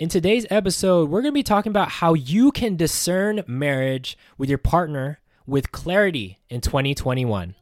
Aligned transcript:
In 0.00 0.08
today's 0.08 0.46
episode, 0.48 1.10
we're 1.10 1.20
going 1.20 1.32
to 1.34 1.34
be 1.34 1.42
talking 1.42 1.68
about 1.68 1.90
how 1.90 2.14
you 2.14 2.52
can 2.52 2.74
discern 2.74 3.44
marriage 3.46 4.16
with 4.38 4.48
your 4.48 4.56
partner 4.56 5.20
with 5.46 5.72
clarity 5.72 6.38
in 6.48 6.62
2021. 6.62 7.54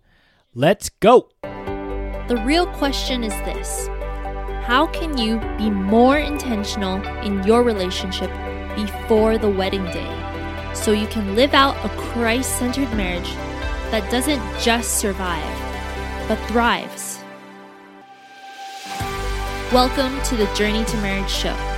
Let's 0.54 0.88
go. 0.88 1.30
The 1.42 2.40
real 2.46 2.68
question 2.68 3.24
is 3.24 3.32
this 3.38 3.88
How 4.68 4.86
can 4.86 5.18
you 5.18 5.40
be 5.58 5.68
more 5.68 6.16
intentional 6.16 7.04
in 7.24 7.42
your 7.42 7.64
relationship 7.64 8.30
before 8.76 9.36
the 9.36 9.50
wedding 9.50 9.86
day 9.86 10.70
so 10.74 10.92
you 10.92 11.08
can 11.08 11.34
live 11.34 11.54
out 11.54 11.74
a 11.84 11.88
Christ 11.96 12.56
centered 12.56 12.94
marriage 12.94 13.32
that 13.90 14.08
doesn't 14.12 14.40
just 14.60 15.00
survive, 15.00 16.28
but 16.28 16.38
thrives? 16.46 17.18
Welcome 19.72 20.22
to 20.26 20.36
the 20.36 20.46
Journey 20.54 20.84
to 20.84 20.96
Marriage 20.98 21.28
show. 21.28 21.77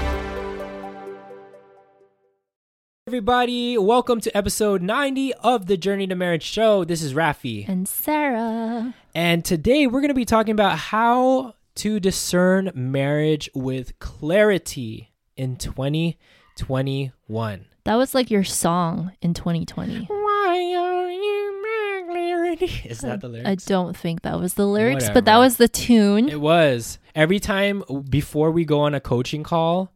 Everybody, 3.11 3.77
welcome 3.77 4.21
to 4.21 4.37
episode 4.37 4.81
90 4.81 5.33
of 5.33 5.65
the 5.65 5.75
Journey 5.75 6.07
to 6.07 6.15
Marriage 6.15 6.43
show. 6.43 6.85
This 6.85 7.03
is 7.03 7.13
Rafi. 7.13 7.67
And 7.67 7.85
Sarah. 7.85 8.95
And 9.13 9.43
today 9.43 9.85
we're 9.85 9.99
going 9.99 10.11
to 10.11 10.13
be 10.13 10.23
talking 10.23 10.53
about 10.53 10.77
how 10.77 11.55
to 11.75 11.99
discern 11.99 12.71
marriage 12.73 13.49
with 13.53 13.99
clarity 13.99 15.11
in 15.35 15.57
2021. 15.57 17.65
That 17.83 17.95
was 17.95 18.15
like 18.15 18.31
your 18.31 18.45
song 18.45 19.11
in 19.21 19.33
2020. 19.33 20.05
Why 20.05 20.73
are 20.77 21.11
you 21.11 22.05
clarity? 22.07 22.71
Is 22.85 23.01
that 23.01 23.19
the 23.19 23.27
lyrics? 23.27 23.49
I 23.49 23.55
don't 23.55 23.97
think 23.97 24.21
that 24.21 24.39
was 24.39 24.53
the 24.53 24.65
lyrics, 24.65 25.03
Whatever. 25.03 25.13
but 25.15 25.25
that 25.25 25.37
was 25.37 25.57
the 25.57 25.67
tune. 25.67 26.29
It 26.29 26.39
was. 26.39 26.97
Every 27.13 27.41
time 27.41 27.83
before 28.09 28.51
we 28.51 28.63
go 28.63 28.79
on 28.79 28.95
a 28.95 29.01
coaching 29.01 29.43
call 29.43 29.91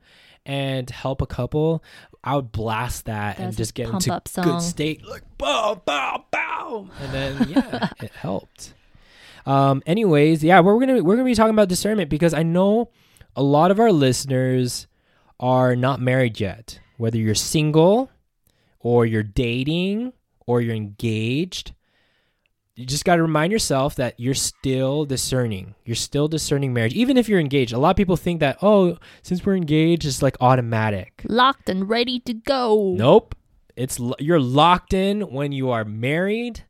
and 0.46 0.90
help 0.90 1.22
a 1.22 1.26
couple, 1.26 1.84
I 2.24 2.36
would 2.36 2.52
blast 2.52 3.06
that 3.06 3.40
and 3.40 3.56
just 3.56 3.74
get 3.74 3.90
into 3.90 4.14
up 4.14 4.28
song. 4.28 4.46
good 4.46 4.62
state, 4.62 5.06
like 5.06 5.24
bow, 5.38 5.82
bow, 5.86 6.26
bow, 6.32 6.90
and 7.00 7.14
then 7.14 7.50
yeah, 7.50 7.90
it 8.02 8.12
helped. 8.12 8.74
Um. 9.46 9.84
Anyways, 9.86 10.44
yeah, 10.44 10.60
we're 10.62 10.80
gonna 10.80 11.04
we're 11.04 11.16
gonna 11.16 11.26
be 11.26 11.36
talking 11.36 11.54
about 11.54 11.70
discernment 11.70 12.10
because 12.10 12.34
I 12.34 12.44
know 12.44 12.90
a 13.36 13.44
lot 13.44 13.70
of 13.70 13.80
our 13.80 13.92
listeners 13.92 14.88
are 15.40 15.76
not 15.76 16.02
married 16.02 16.40
yet. 16.40 16.80
Whether 16.98 17.18
you're 17.18 17.36
single, 17.36 18.10
or 18.80 19.06
you're 19.06 19.22
dating, 19.22 20.14
or 20.48 20.62
you're 20.62 20.76
engaged, 20.76 21.74
you 22.76 22.86
just 22.86 23.06
got 23.06 23.16
to 23.16 23.22
remind 23.22 23.54
yourself 23.54 23.96
that 23.96 24.20
you're 24.20 24.34
still 24.34 25.06
discerning. 25.06 25.76
You're 25.86 25.96
still 25.96 26.28
discerning 26.28 26.74
marriage, 26.74 26.94
even 26.94 27.16
if 27.16 27.30
you're 27.30 27.40
engaged. 27.40 27.72
A 27.72 27.78
lot 27.78 27.92
of 27.92 27.96
people 27.96 28.18
think 28.18 28.42
that, 28.42 28.58
oh, 28.62 28.98
since 29.22 29.46
we're 29.46 29.56
engaged, 29.56 30.06
it's 30.06 30.22
like 30.22 30.36
automatic. 30.42 31.22
Locked 31.26 31.70
and 31.70 31.88
ready 31.88 32.20
to 32.22 32.34
go. 32.34 32.94
Nope. 32.98 33.34
It's 33.78 34.00
you're 34.20 34.40
locked 34.40 34.94
in 34.94 35.22
when 35.22 35.52
you 35.52 35.70
are 35.72 35.84
married, 35.86 36.64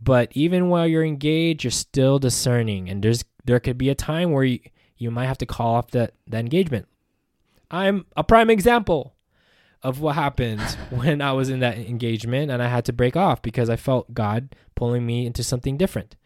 but 0.00 0.30
even 0.32 0.68
while 0.68 0.86
you're 0.86 1.04
engaged, 1.04 1.64
you're 1.64 1.70
still 1.70 2.18
discerning. 2.18 2.88
And 2.88 3.02
there's 3.02 3.24
there 3.44 3.60
could 3.60 3.78
be 3.78 3.88
a 3.88 3.94
time 3.94 4.32
where 4.32 4.44
you, 4.44 4.60
you 4.96 5.10
might 5.10 5.26
have 5.26 5.38
to 5.38 5.46
call 5.46 5.74
off 5.74 5.90
that 5.92 6.14
that 6.26 6.40
engagement. 6.40 6.88
I'm 7.70 8.04
a 8.16 8.24
prime 8.24 8.50
example 8.50 9.14
of 9.82 10.00
what 10.00 10.14
happened 10.14 10.60
when 10.90 11.20
I 11.20 11.32
was 11.32 11.48
in 11.48 11.60
that 11.60 11.78
engagement 11.78 12.50
and 12.50 12.62
I 12.62 12.68
had 12.68 12.84
to 12.86 12.92
break 12.92 13.16
off 13.16 13.42
because 13.42 13.68
I 13.68 13.76
felt 13.76 14.14
God 14.14 14.54
pulling 14.74 15.04
me 15.04 15.26
into 15.26 15.42
something 15.42 15.76
different. 15.76 16.16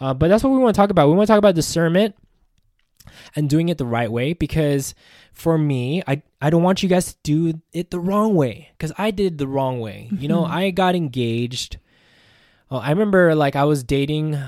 Uh, 0.00 0.12
but 0.14 0.28
that's 0.28 0.42
what 0.42 0.52
we 0.52 0.58
want 0.58 0.74
to 0.74 0.80
talk 0.80 0.90
about. 0.90 1.08
We 1.08 1.14
want 1.14 1.26
to 1.26 1.32
talk 1.32 1.38
about 1.38 1.54
discernment 1.54 2.16
and 3.36 3.48
doing 3.48 3.68
it 3.68 3.78
the 3.78 3.86
right 3.86 4.10
way 4.10 4.32
because 4.32 4.94
for 5.32 5.58
me, 5.58 6.02
I, 6.06 6.22
I 6.40 6.50
don't 6.50 6.62
want 6.62 6.82
you 6.82 6.88
guys 6.88 7.12
to 7.12 7.18
do 7.22 7.60
it 7.72 7.90
the 7.90 8.00
wrong 8.00 8.34
way 8.34 8.70
because 8.72 8.92
I 8.98 9.10
did 9.10 9.38
the 9.38 9.46
wrong 9.46 9.80
way. 9.80 10.08
You 10.12 10.28
know, 10.28 10.44
I 10.44 10.70
got 10.70 10.94
engaged. 10.94 11.78
Oh, 12.70 12.78
I 12.78 12.90
remember 12.90 13.34
like 13.34 13.56
I 13.56 13.64
was 13.64 13.84
dating 13.84 14.38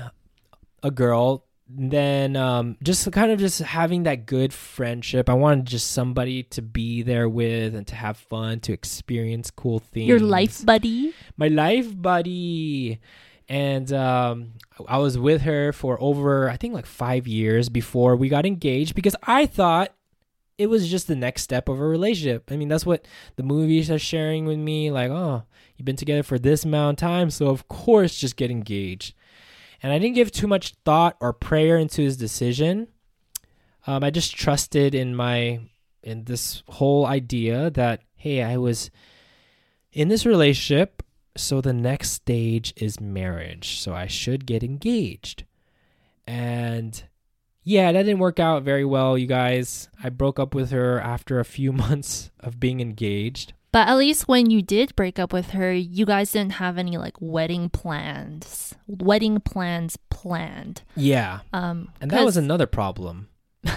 a 0.83 0.91
girl 0.91 1.46
then 1.69 2.35
um, 2.35 2.77
just 2.81 3.11
kind 3.11 3.31
of 3.31 3.39
just 3.39 3.59
having 3.59 4.03
that 4.03 4.25
good 4.25 4.53
friendship. 4.53 5.29
I 5.29 5.33
wanted 5.33 5.65
just 5.65 5.91
somebody 5.91 6.43
to 6.43 6.61
be 6.61 7.01
there 7.01 7.27
with 7.27 7.75
and 7.75 7.85
to 7.87 7.95
have 7.95 8.17
fun 8.17 8.59
to 8.61 8.73
experience 8.73 9.51
cool 9.51 9.79
things. 9.79 10.07
Your 10.07 10.19
life 10.19 10.65
buddy. 10.65 11.13
my 11.35 11.47
life 11.47 11.99
buddy. 11.99 12.99
And 13.49 13.93
um, 13.93 14.53
i 14.87 14.97
was 14.97 15.17
with 15.17 15.41
her 15.41 15.71
for 15.71 15.97
over 16.01 16.49
i 16.49 16.57
think 16.57 16.73
like 16.73 16.85
five 16.85 17.27
years 17.27 17.69
before 17.69 18.15
we 18.15 18.29
got 18.29 18.45
engaged 18.45 18.95
because 18.95 19.15
i 19.23 19.45
thought 19.45 19.93
it 20.57 20.67
was 20.67 20.89
just 20.89 21.07
the 21.07 21.15
next 21.15 21.43
step 21.43 21.69
of 21.69 21.79
a 21.79 21.85
relationship. 21.85 22.49
I 22.51 22.57
mean 22.57 22.67
that's 22.67 22.85
what 22.85 23.05
the 23.35 23.43
movies 23.43 23.91
are 23.91 23.99
sharing 23.99 24.45
with 24.45 24.57
me 24.57 24.91
like 24.91 25.11
oh 25.11 25.43
you've 25.75 25.85
been 25.85 25.95
together 25.95 26.23
for 26.23 26.39
this 26.39 26.65
amount 26.65 27.01
of 27.01 27.07
time 27.07 27.29
so 27.29 27.47
of 27.47 27.67
course 27.67 28.17
just 28.17 28.35
get 28.35 28.51
engaged 28.51 29.13
and 29.81 29.91
I 29.91 29.99
didn't 29.99 30.15
give 30.15 30.31
too 30.31 30.47
much 30.47 30.73
thought 30.85 31.17
or 31.19 31.33
prayer 31.33 31.77
into 31.77 32.01
his 32.01 32.17
decision. 32.17 32.87
Um, 33.85 34.03
I 34.03 34.09
just 34.09 34.35
trusted 34.35 34.93
in 34.95 35.15
my 35.15 35.59
in 36.03 36.23
this 36.25 36.63
whole 36.67 37.05
idea 37.05 37.69
that 37.71 38.01
hey, 38.15 38.41
I 38.41 38.57
was 38.57 38.89
in 39.91 40.09
this 40.09 40.25
relationship, 40.25 41.03
so 41.35 41.61
the 41.61 41.73
next 41.73 42.11
stage 42.11 42.73
is 42.75 42.99
marriage, 42.99 43.79
so 43.79 43.93
I 43.93 44.07
should 44.07 44.45
get 44.45 44.63
engaged. 44.63 45.45
And 46.25 47.01
yeah, 47.63 47.91
that 47.91 48.03
didn't 48.03 48.19
work 48.19 48.39
out 48.39 48.63
very 48.63 48.85
well, 48.85 49.17
you 49.17 49.27
guys. 49.27 49.89
I 50.03 50.09
broke 50.09 50.39
up 50.39 50.55
with 50.55 50.71
her 50.71 50.99
after 50.99 51.39
a 51.39 51.45
few 51.45 51.71
months 51.73 52.31
of 52.39 52.59
being 52.59 52.79
engaged. 52.79 53.53
But 53.71 53.87
at 53.87 53.97
least 53.97 54.27
when 54.27 54.49
you 54.49 54.61
did 54.61 54.95
break 54.95 55.19
up 55.19 55.33
with 55.33 55.51
her, 55.51 55.73
you 55.73 56.05
guys 56.05 56.31
didn't 56.31 56.53
have 56.53 56.77
any 56.77 56.97
like 56.97 57.15
wedding 57.19 57.69
plans. 57.69 58.73
Wedding 58.87 59.39
plans 59.41 59.97
planned. 60.09 60.81
Yeah, 60.95 61.39
Um 61.53 61.89
and 62.01 62.09
that 62.11 62.25
was 62.25 62.37
another 62.37 62.65
problem. 62.67 63.29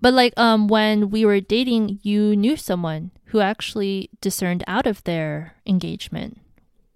But 0.00 0.14
like 0.14 0.32
um 0.36 0.66
when 0.66 1.10
we 1.10 1.24
were 1.24 1.40
dating, 1.40 2.00
you 2.02 2.34
knew 2.34 2.56
someone 2.56 3.12
who 3.26 3.40
actually 3.40 4.10
discerned 4.20 4.64
out 4.66 4.86
of 4.86 5.02
their 5.04 5.54
engagement 5.66 6.40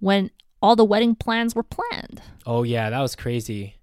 when 0.01 0.31
all 0.61 0.75
the 0.75 0.85
wedding 0.85 1.15
plans 1.15 1.55
were 1.55 1.63
planned. 1.63 2.21
Oh 2.45 2.63
yeah, 2.65 2.91
that 2.91 3.01
was 3.01 3.15
crazy. 3.15 3.77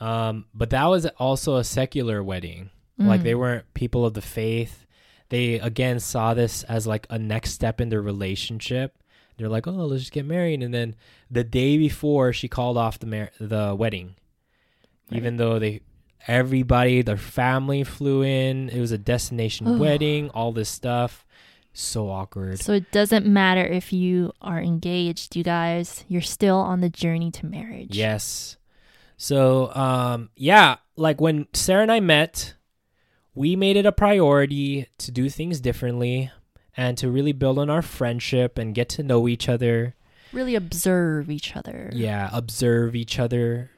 Um, 0.00 0.46
but 0.52 0.70
that 0.70 0.86
was 0.86 1.06
also 1.18 1.56
a 1.56 1.64
secular 1.64 2.22
wedding. 2.22 2.70
Like 2.98 3.22
they 3.22 3.34
weren't 3.34 3.66
people 3.74 4.06
of 4.06 4.14
the 4.14 4.22
faith. 4.22 4.85
They 5.28 5.54
again 5.54 6.00
saw 6.00 6.34
this 6.34 6.62
as 6.64 6.86
like 6.86 7.06
a 7.10 7.18
next 7.18 7.52
step 7.52 7.80
in 7.80 7.88
their 7.88 8.02
relationship. 8.02 8.96
They're 9.36 9.48
like, 9.48 9.66
"Oh, 9.66 9.72
let's 9.72 10.02
just 10.02 10.12
get 10.12 10.24
married." 10.24 10.62
And 10.62 10.72
then 10.72 10.94
the 11.30 11.44
day 11.44 11.76
before, 11.78 12.32
she 12.32 12.48
called 12.48 12.78
off 12.78 12.98
the 12.98 13.06
mar- 13.06 13.32
the 13.38 13.74
wedding, 13.78 14.14
even 15.10 15.36
though 15.36 15.58
they 15.58 15.82
everybody, 16.26 17.02
their 17.02 17.16
family 17.16 17.84
flew 17.84 18.22
in. 18.22 18.68
It 18.68 18.80
was 18.80 18.92
a 18.92 18.98
destination 18.98 19.66
Ugh. 19.66 19.78
wedding. 19.78 20.30
All 20.30 20.52
this 20.52 20.68
stuff, 20.68 21.24
so 21.72 22.08
awkward. 22.08 22.60
So 22.60 22.72
it 22.72 22.90
doesn't 22.92 23.26
matter 23.26 23.64
if 23.64 23.92
you 23.92 24.32
are 24.40 24.60
engaged, 24.60 25.36
you 25.36 25.44
guys, 25.44 26.04
you're 26.08 26.22
still 26.22 26.56
on 26.56 26.80
the 26.80 26.90
journey 26.90 27.30
to 27.32 27.46
marriage. 27.46 27.96
Yes. 27.96 28.56
So, 29.16 29.74
um, 29.74 30.30
yeah, 30.36 30.76
like 30.96 31.20
when 31.20 31.46
Sarah 31.54 31.82
and 31.82 31.92
I 31.92 32.00
met, 32.00 32.54
we 33.36 33.54
made 33.54 33.76
it 33.76 33.86
a 33.86 33.92
priority 33.92 34.88
to 34.98 35.12
do 35.12 35.28
things 35.28 35.60
differently 35.60 36.30
and 36.76 36.98
to 36.98 37.10
really 37.10 37.32
build 37.32 37.58
on 37.58 37.70
our 37.70 37.82
friendship 37.82 38.58
and 38.58 38.74
get 38.74 38.88
to 38.88 39.02
know 39.02 39.28
each 39.28 39.48
other. 39.48 39.94
Really 40.32 40.54
observe 40.54 41.30
each 41.30 41.54
other. 41.54 41.90
Yeah, 41.92 42.30
observe 42.32 42.96
each 42.96 43.18
other. 43.18 43.70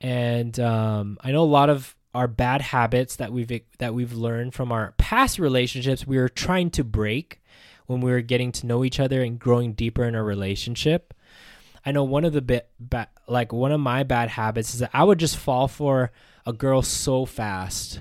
And 0.00 0.58
um, 0.58 1.18
I 1.20 1.30
know 1.30 1.42
a 1.42 1.44
lot 1.44 1.70
of 1.70 1.94
our 2.14 2.26
bad 2.26 2.60
habits 2.60 3.16
that 3.16 3.32
we've 3.32 3.62
that 3.78 3.94
we've 3.94 4.12
learned 4.12 4.54
from 4.54 4.72
our 4.72 4.92
past 4.98 5.38
relationships 5.38 6.06
we 6.06 6.18
were 6.18 6.28
trying 6.28 6.70
to 6.70 6.84
break 6.84 7.40
when 7.86 8.00
we 8.00 8.10
were 8.10 8.20
getting 8.20 8.52
to 8.52 8.66
know 8.66 8.84
each 8.84 9.00
other 9.00 9.22
and 9.22 9.38
growing 9.38 9.72
deeper 9.72 10.04
in 10.04 10.14
our 10.14 10.24
relationship. 10.24 11.14
I 11.84 11.92
know 11.92 12.04
one 12.04 12.24
of 12.24 12.32
the 12.32 12.42
bit 12.42 12.68
ba- 12.78 13.08
like 13.28 13.52
one 13.52 13.72
of 13.72 13.80
my 13.80 14.02
bad 14.02 14.30
habits 14.30 14.72
is 14.74 14.80
that 14.80 14.90
I 14.92 15.04
would 15.04 15.18
just 15.18 15.36
fall 15.36 15.68
for 15.68 16.12
a 16.46 16.52
girl 16.52 16.82
so 16.82 17.24
fast. 17.26 18.00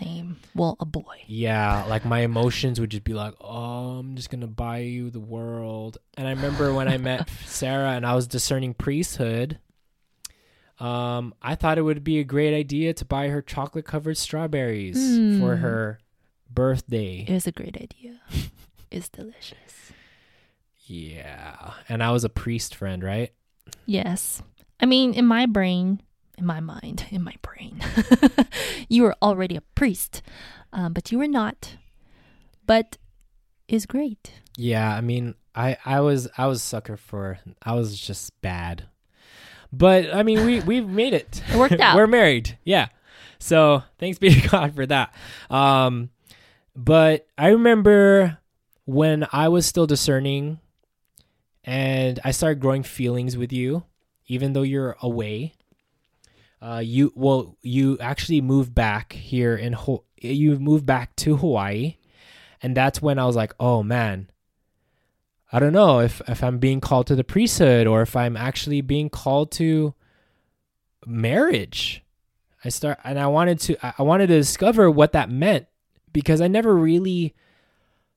Same. 0.00 0.36
Well, 0.54 0.76
a 0.80 0.86
boy. 0.86 1.22
Yeah, 1.26 1.84
like 1.84 2.04
my 2.04 2.20
emotions 2.20 2.80
would 2.80 2.90
just 2.90 3.04
be 3.04 3.12
like, 3.14 3.34
"Oh, 3.40 3.98
I'm 3.98 4.16
just 4.16 4.30
gonna 4.30 4.46
buy 4.46 4.78
you 4.78 5.10
the 5.10 5.20
world." 5.20 5.98
And 6.16 6.26
I 6.26 6.30
remember 6.30 6.72
when 6.72 6.88
I 6.88 6.96
met 6.96 7.28
Sarah 7.44 7.90
and 7.92 8.06
I 8.06 8.14
was 8.14 8.26
discerning 8.26 8.72
priesthood. 8.74 9.58
Um, 10.80 11.34
I 11.42 11.54
thought 11.54 11.78
it 11.78 11.82
would 11.82 12.02
be 12.02 12.18
a 12.18 12.24
great 12.24 12.54
idea 12.56 12.92
to 12.94 13.04
buy 13.04 13.28
her 13.28 13.42
chocolate 13.42 13.84
covered 13.84 14.16
strawberries 14.16 14.96
for 15.38 15.56
Mm. 15.56 15.60
her 15.60 15.98
birthday. 16.50 17.24
It 17.28 17.32
was 17.32 17.46
a 17.46 17.52
great 17.52 17.76
idea. 17.76 18.20
it's 18.90 19.08
delicious. 19.08 19.92
Yeah, 20.86 21.74
and 21.88 22.02
I 22.02 22.10
was 22.10 22.24
a 22.24 22.28
priest 22.28 22.74
friend, 22.74 23.02
right? 23.04 23.32
Yes. 23.86 24.42
I 24.80 24.86
mean, 24.86 25.14
in 25.14 25.24
my 25.26 25.46
brain, 25.46 26.00
in 26.42 26.46
my 26.46 26.60
mind, 26.60 27.06
in 27.10 27.22
my 27.22 27.36
brain, 27.40 27.80
you 28.88 29.04
were 29.04 29.14
already 29.22 29.54
a 29.54 29.60
priest, 29.60 30.22
um, 30.72 30.92
but 30.92 31.12
you 31.12 31.18
were 31.18 31.28
not. 31.28 31.76
But 32.66 32.98
is 33.68 33.86
great. 33.86 34.32
Yeah, 34.56 34.92
I 34.92 35.00
mean, 35.00 35.36
I 35.54 35.76
I 35.84 36.00
was 36.00 36.28
I 36.36 36.46
was 36.46 36.60
sucker 36.60 36.96
for 36.96 37.38
I 37.62 37.74
was 37.74 37.98
just 37.98 38.38
bad. 38.42 38.88
But 39.72 40.12
I 40.12 40.24
mean, 40.24 40.44
we 40.44 40.60
we've 40.60 40.88
made 41.02 41.14
it. 41.14 41.42
It 41.48 41.56
worked 41.56 41.80
out. 41.80 41.96
We're 41.96 42.08
married. 42.08 42.58
Yeah. 42.64 42.88
So, 43.38 43.82
thanks 43.98 44.18
be 44.18 44.34
to 44.34 44.48
God 44.48 44.74
for 44.74 44.86
that. 44.86 45.14
Um 45.48 46.10
but 46.74 47.26
I 47.38 47.48
remember 47.50 48.38
when 48.84 49.26
I 49.32 49.48
was 49.48 49.66
still 49.66 49.86
discerning 49.86 50.58
and 51.62 52.18
I 52.24 52.32
started 52.32 52.60
growing 52.60 52.82
feelings 52.82 53.36
with 53.36 53.52
you 53.52 53.84
even 54.26 54.54
though 54.54 54.62
you're 54.62 54.96
away. 55.02 55.54
Uh 56.62 56.78
you 56.84 57.12
well, 57.16 57.56
you 57.62 57.98
actually 57.98 58.40
moved 58.40 58.74
back 58.74 59.12
here 59.12 59.56
in 59.56 59.72
Ho- 59.72 60.04
you 60.16 60.58
moved 60.58 60.86
back 60.86 61.16
to 61.16 61.36
Hawaii 61.36 61.96
and 62.62 62.76
that's 62.76 63.02
when 63.02 63.18
I 63.18 63.26
was 63.26 63.34
like, 63.34 63.52
"Oh 63.58 63.82
man, 63.82 64.30
I 65.52 65.58
don't 65.58 65.72
know 65.72 65.98
if 66.00 66.22
if 66.28 66.44
I'm 66.44 66.58
being 66.58 66.80
called 66.80 67.08
to 67.08 67.16
the 67.16 67.24
priesthood 67.24 67.86
or 67.88 68.02
if 68.02 68.14
I'm 68.14 68.36
actually 68.36 68.80
being 68.80 69.10
called 69.10 69.50
to 69.52 69.94
marriage." 71.04 72.04
I 72.64 72.68
start 72.68 72.98
and 73.02 73.18
I 73.18 73.26
wanted 73.26 73.58
to 73.60 73.76
I- 73.98 74.02
wanted 74.04 74.28
to 74.28 74.34
discover 74.38 74.88
what 74.88 75.12
that 75.12 75.28
meant 75.30 75.66
because 76.12 76.40
I 76.40 76.46
never 76.46 76.76
really 76.76 77.34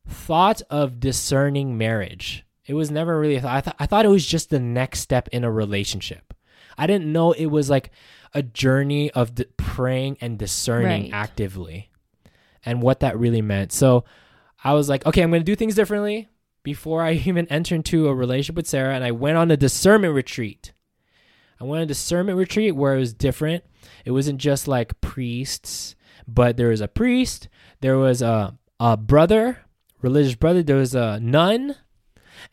thought 0.07 0.61
of 0.69 0.99
discerning 0.99 1.79
marriage. 1.79 2.45
It 2.67 2.75
was 2.75 2.91
never 2.91 3.19
really 3.19 3.39
thought. 3.39 3.55
I, 3.55 3.61
th- 3.61 3.75
I 3.79 3.85
thought 3.87 4.05
it 4.05 4.09
was 4.09 4.25
just 4.25 4.51
the 4.51 4.59
next 4.59 4.99
step 4.99 5.27
in 5.29 5.43
a 5.43 5.51
relationship. 5.51 6.33
I 6.77 6.85
didn't 6.87 7.11
know 7.11 7.31
it 7.31 7.47
was 7.47 7.69
like 7.69 7.89
a 8.35 8.43
journey 8.43 9.09
of 9.11 9.33
d- 9.33 9.45
praying 9.57 10.17
and 10.21 10.37
discerning 10.37 11.03
Right. 11.03 11.13
actively 11.13 11.89
and 12.63 12.81
what 12.83 12.99
that 12.99 13.17
really 13.17 13.41
meant. 13.41 13.71
So 13.71 14.05
I 14.63 14.73
was 14.73 14.87
like, 14.89 15.05
okay, 15.05 15.21
I'm 15.23 15.31
going 15.31 15.41
to 15.41 15.45
do 15.45 15.55
things 15.55 15.73
differently 15.75 16.27
before 16.61 17.01
I 17.01 17.13
even 17.25 17.47
enter 17.47 17.73
into 17.75 18.07
a 18.07 18.13
relationship 18.13 18.55
with 18.57 18.67
Sarah. 18.67 18.93
And 18.93 19.03
I 19.03 19.11
went 19.11 19.37
on 19.37 19.49
a 19.51 19.57
discernment 19.57 20.13
retreat. 20.13 20.73
I 21.59 21.63
went 21.63 21.79
on 21.79 21.83
a 21.83 21.87
discernment 21.87 22.37
retreat 22.37 22.75
where 22.75 22.95
it 22.95 22.99
was 22.99 23.13
different. 23.13 23.63
It 24.03 24.11
wasn't 24.11 24.39
just 24.39 24.67
like 24.67 24.99
priests, 25.01 25.95
but 26.27 26.57
there 26.57 26.67
was 26.69 26.81
a 26.81 26.87
priest, 26.87 27.47
there 27.81 27.97
was 27.97 28.21
a, 28.21 28.57
a 28.79 28.97
brother, 28.97 29.59
religious 30.01 30.35
brother, 30.35 30.61
there 30.61 30.75
was 30.75 30.93
a 30.95 31.19
nun, 31.21 31.75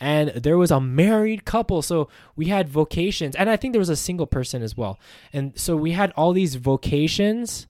and 0.00 0.30
there 0.30 0.58
was 0.58 0.70
a 0.70 0.80
married 0.80 1.44
couple. 1.44 1.82
So 1.82 2.08
we 2.36 2.46
had 2.46 2.68
vocations, 2.68 3.36
and 3.36 3.50
I 3.50 3.56
think 3.56 3.72
there 3.72 3.80
was 3.80 3.88
a 3.88 3.96
single 3.96 4.26
person 4.26 4.62
as 4.62 4.76
well. 4.76 4.98
And 5.32 5.58
so 5.58 5.76
we 5.76 5.92
had 5.92 6.12
all 6.16 6.32
these 6.32 6.56
vocations 6.56 7.66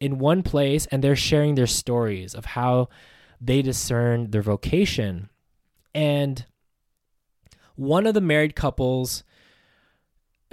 in 0.00 0.18
one 0.18 0.42
place, 0.42 0.86
and 0.86 1.02
they're 1.02 1.16
sharing 1.16 1.54
their 1.54 1.66
stories 1.66 2.34
of 2.34 2.44
how 2.44 2.88
they 3.40 3.62
discerned 3.62 4.32
their 4.32 4.42
vocation. 4.42 5.28
And 5.94 6.44
one 7.74 8.06
of 8.06 8.14
the 8.14 8.20
married 8.20 8.54
couples 8.54 9.24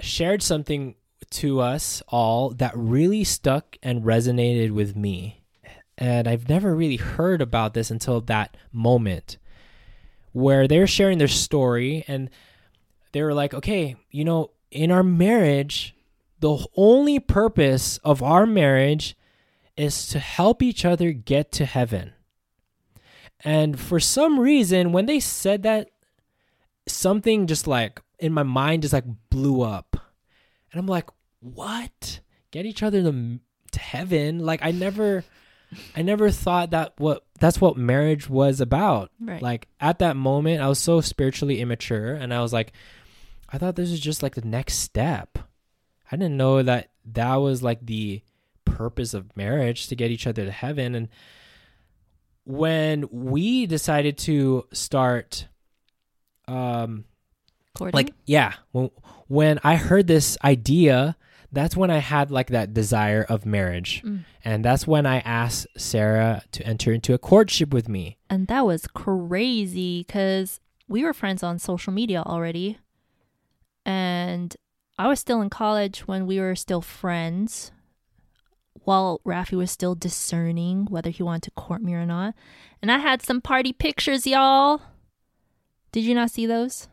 shared 0.00 0.42
something 0.42 0.94
to 1.30 1.60
us 1.60 2.02
all 2.08 2.50
that 2.50 2.72
really 2.74 3.24
stuck 3.24 3.76
and 3.82 4.02
resonated 4.02 4.72
with 4.72 4.96
me. 4.96 5.42
And 5.98 6.26
I've 6.26 6.48
never 6.48 6.74
really 6.74 6.96
heard 6.96 7.42
about 7.42 7.74
this 7.74 7.90
until 7.90 8.20
that 8.22 8.56
moment 8.72 9.36
where 10.32 10.68
they're 10.68 10.86
sharing 10.86 11.18
their 11.18 11.28
story 11.28 12.04
and 12.06 12.30
they 13.12 13.22
were 13.22 13.34
like, 13.34 13.54
okay, 13.54 13.96
you 14.10 14.24
know, 14.24 14.50
in 14.70 14.90
our 14.90 15.02
marriage, 15.02 15.94
the 16.38 16.66
only 16.76 17.18
purpose 17.18 17.98
of 17.98 18.22
our 18.22 18.46
marriage 18.46 19.16
is 19.76 20.08
to 20.08 20.18
help 20.18 20.62
each 20.62 20.84
other 20.84 21.12
get 21.12 21.50
to 21.52 21.64
heaven. 21.64 22.12
And 23.42 23.80
for 23.80 23.98
some 23.98 24.38
reason, 24.38 24.92
when 24.92 25.06
they 25.06 25.20
said 25.20 25.62
that, 25.62 25.88
something 26.86 27.46
just 27.46 27.66
like 27.66 28.00
in 28.18 28.32
my 28.32 28.42
mind 28.42 28.82
just 28.82 28.92
like 28.92 29.04
blew 29.30 29.62
up. 29.62 29.96
And 30.72 30.78
I'm 30.78 30.86
like, 30.86 31.08
what? 31.40 32.20
Get 32.50 32.66
each 32.66 32.82
other 32.82 33.02
to, 33.02 33.40
to 33.72 33.78
heaven? 33.78 34.40
Like 34.40 34.60
I 34.62 34.70
never 34.70 35.24
I 35.96 36.02
never 36.02 36.30
thought 36.30 36.70
that 36.70 36.94
what 36.98 37.24
that's 37.38 37.60
what 37.60 37.76
marriage 37.76 38.28
was 38.28 38.60
about. 38.60 39.10
Right. 39.20 39.42
Like 39.42 39.68
at 39.80 40.00
that 40.00 40.16
moment 40.16 40.60
I 40.60 40.68
was 40.68 40.78
so 40.78 41.00
spiritually 41.00 41.60
immature 41.60 42.14
and 42.14 42.34
I 42.34 42.40
was 42.40 42.52
like 42.52 42.72
I 43.48 43.58
thought 43.58 43.76
this 43.76 43.90
was 43.90 44.00
just 44.00 44.22
like 44.22 44.34
the 44.34 44.46
next 44.46 44.74
step. 44.74 45.38
I 46.10 46.16
didn't 46.16 46.36
know 46.36 46.62
that 46.62 46.90
that 47.12 47.36
was 47.36 47.62
like 47.62 47.84
the 47.84 48.22
purpose 48.64 49.14
of 49.14 49.36
marriage 49.36 49.88
to 49.88 49.96
get 49.96 50.10
each 50.10 50.26
other 50.26 50.44
to 50.44 50.50
heaven 50.50 50.94
and 50.94 51.08
when 52.44 53.06
we 53.10 53.66
decided 53.66 54.16
to 54.16 54.66
start 54.72 55.46
um 56.48 57.04
Courting? 57.74 57.94
like 57.94 58.14
yeah 58.26 58.54
when, 58.72 58.90
when 59.28 59.60
i 59.62 59.76
heard 59.76 60.06
this 60.06 60.38
idea 60.42 61.16
that's 61.52 61.76
when 61.76 61.90
i 61.90 61.98
had 61.98 62.30
like 62.30 62.48
that 62.48 62.72
desire 62.72 63.24
of 63.28 63.44
marriage 63.44 64.02
Mm. 64.04 64.24
and 64.44 64.64
that's 64.64 64.86
when 64.86 65.04
i 65.06 65.18
asked 65.20 65.66
sarah 65.76 66.42
to 66.52 66.64
enter 66.66 66.92
into 66.92 67.12
a 67.14 67.18
courtship 67.18 67.72
with 67.72 67.88
me 67.88 68.16
And 68.30 68.46
that 68.46 68.64
was 68.66 68.86
crazy 68.86 70.04
because 70.06 70.60
we 70.88 71.02
were 71.04 71.12
friends 71.14 71.42
on 71.42 71.58
social 71.58 71.92
media 71.92 72.22
already. 72.26 72.78
And 73.86 74.56
I 74.98 75.08
was 75.08 75.20
still 75.20 75.40
in 75.40 75.50
college 75.50 76.06
when 76.06 76.26
we 76.26 76.38
were 76.40 76.54
still 76.56 76.80
friends, 76.82 77.70
while 78.84 79.20
Rafi 79.24 79.56
was 79.56 79.70
still 79.70 79.94
discerning 79.94 80.86
whether 80.90 81.10
he 81.10 81.22
wanted 81.22 81.42
to 81.44 81.50
court 81.52 81.82
me 81.82 81.94
or 81.94 82.04
not. 82.06 82.34
And 82.82 82.90
I 82.90 82.98
had 82.98 83.22
some 83.22 83.40
party 83.40 83.72
pictures, 83.72 84.26
y'all. 84.26 84.82
Did 85.92 86.04
you 86.04 86.14
not 86.14 86.30
see 86.30 86.46
those? 86.46 86.88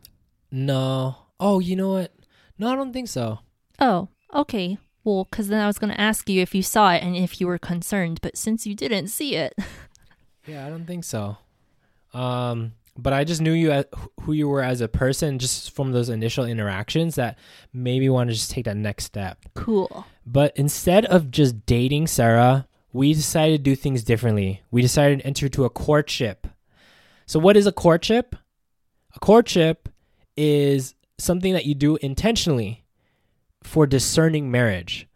no 0.50 1.16
oh 1.42 1.60
you 1.60 1.76
know 1.76 1.90
what 1.92 2.14
no 2.58 2.70
i 2.72 2.76
don't 2.76 2.94
think 2.94 3.10
so 3.10 3.40
Oh, 3.80 4.08
okay. 4.34 4.78
Well, 5.04 5.26
because 5.26 5.48
then 5.48 5.62
I 5.62 5.68
was 5.68 5.80
going 5.80 5.94
to 5.94 6.02
ask 6.02 6.30
you 6.30 6.42
if 6.42 6.54
you 6.54 6.62
saw 6.62 6.92
it 6.92 7.02
and 7.02 7.16
if 7.16 7.40
you 7.40 7.48
were 7.48 7.58
concerned. 7.58 8.20
But 8.22 8.38
since 8.38 8.68
you 8.68 8.76
didn't 8.76 9.08
see 9.08 9.36
it, 9.36 9.56
yeah 10.48 10.66
i 10.66 10.70
don't 10.70 10.86
think 10.86 11.04
so 11.04 11.38
um 12.14 12.72
but 12.98 13.14
i 13.14 13.24
just 13.24 13.42
knew 13.42 13.52
you 13.52 13.70
as 13.70 13.86
who 14.22 14.32
you 14.32 14.48
were 14.48 14.64
as 14.64 14.82
a 14.82 14.88
person 14.88 15.38
just 15.38 15.72
from 15.72 15.92
those 15.92 16.10
initial 16.10 16.46
interactions 16.46 17.16
that 17.16 17.38
maybe 17.74 18.10
want 18.10 18.30
to 18.30 18.34
just 18.34 18.50
take 18.50 18.66
that 18.66 18.78
next 18.78 19.04
step 19.04 19.38
cool. 19.54 20.06
But 20.26 20.58
instead 20.58 21.06
of 21.06 21.32
just 21.32 21.66
dating 21.66 22.08
Sarah, 22.08 22.68
we 22.92 23.14
decided 23.14 23.64
to 23.64 23.64
do 23.64 23.78
things 23.78 24.04
differently. 24.04 24.62
We 24.72 24.82
decided 24.82 25.20
to 25.20 25.26
enter 25.26 25.46
into 25.46 25.64
a 25.64 25.70
courtship. 25.70 26.48
So, 27.26 27.40
what 27.40 27.56
is 27.56 27.66
a 27.66 27.72
courtship? 27.72 28.36
A 29.16 29.20
courtship 29.20 29.88
is 30.36 30.96
something 31.18 31.54
that 31.54 31.66
you 31.66 31.76
do 31.76 31.96
intentionally 31.98 32.84
for 33.68 33.86
discerning 33.86 34.50
marriage, 34.50 35.08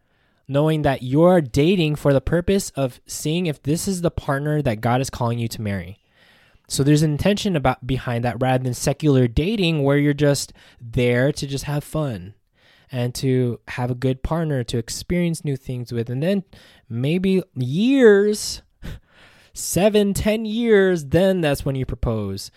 knowing 0.47 0.81
that 0.83 1.01
you're 1.01 1.41
dating 1.41 1.95
for 1.95 2.13
the 2.13 2.21
purpose 2.21 2.69
of 2.71 2.99
seeing 3.05 3.45
if 3.45 3.63
this 3.63 3.87
is 3.87 4.01
the 4.01 4.11
partner 4.11 4.61
that 4.61 4.81
God 4.81 5.01
is 5.01 5.09
calling 5.09 5.39
you 5.39 5.47
to 5.47 5.61
marry. 5.61 5.99
So 6.67 6.83
there's 6.83 7.01
an 7.01 7.11
intention 7.11 7.55
about 7.55 7.85
behind 7.85 8.23
that 8.23 8.41
rather 8.41 8.63
than 8.63 8.73
secular 8.73 9.27
dating 9.27 9.83
where 9.83 9.97
you're 9.97 10.13
just 10.13 10.53
there 10.79 11.31
to 11.33 11.45
just 11.45 11.65
have 11.65 11.83
fun 11.83 12.33
and 12.91 13.13
to 13.15 13.59
have 13.69 13.91
a 13.91 13.95
good 13.95 14.23
partner 14.23 14.63
to 14.65 14.77
experience 14.77 15.43
new 15.43 15.57
things 15.57 15.91
with. 15.91 16.09
And 16.09 16.23
then 16.23 16.43
maybe 16.87 17.43
years 17.55 18.61
seven 19.53 20.13
ten 20.13 20.45
years 20.45 21.05
then 21.05 21.41
that's 21.41 21.65
when 21.65 21.75
you 21.75 21.85
propose. 21.85 22.51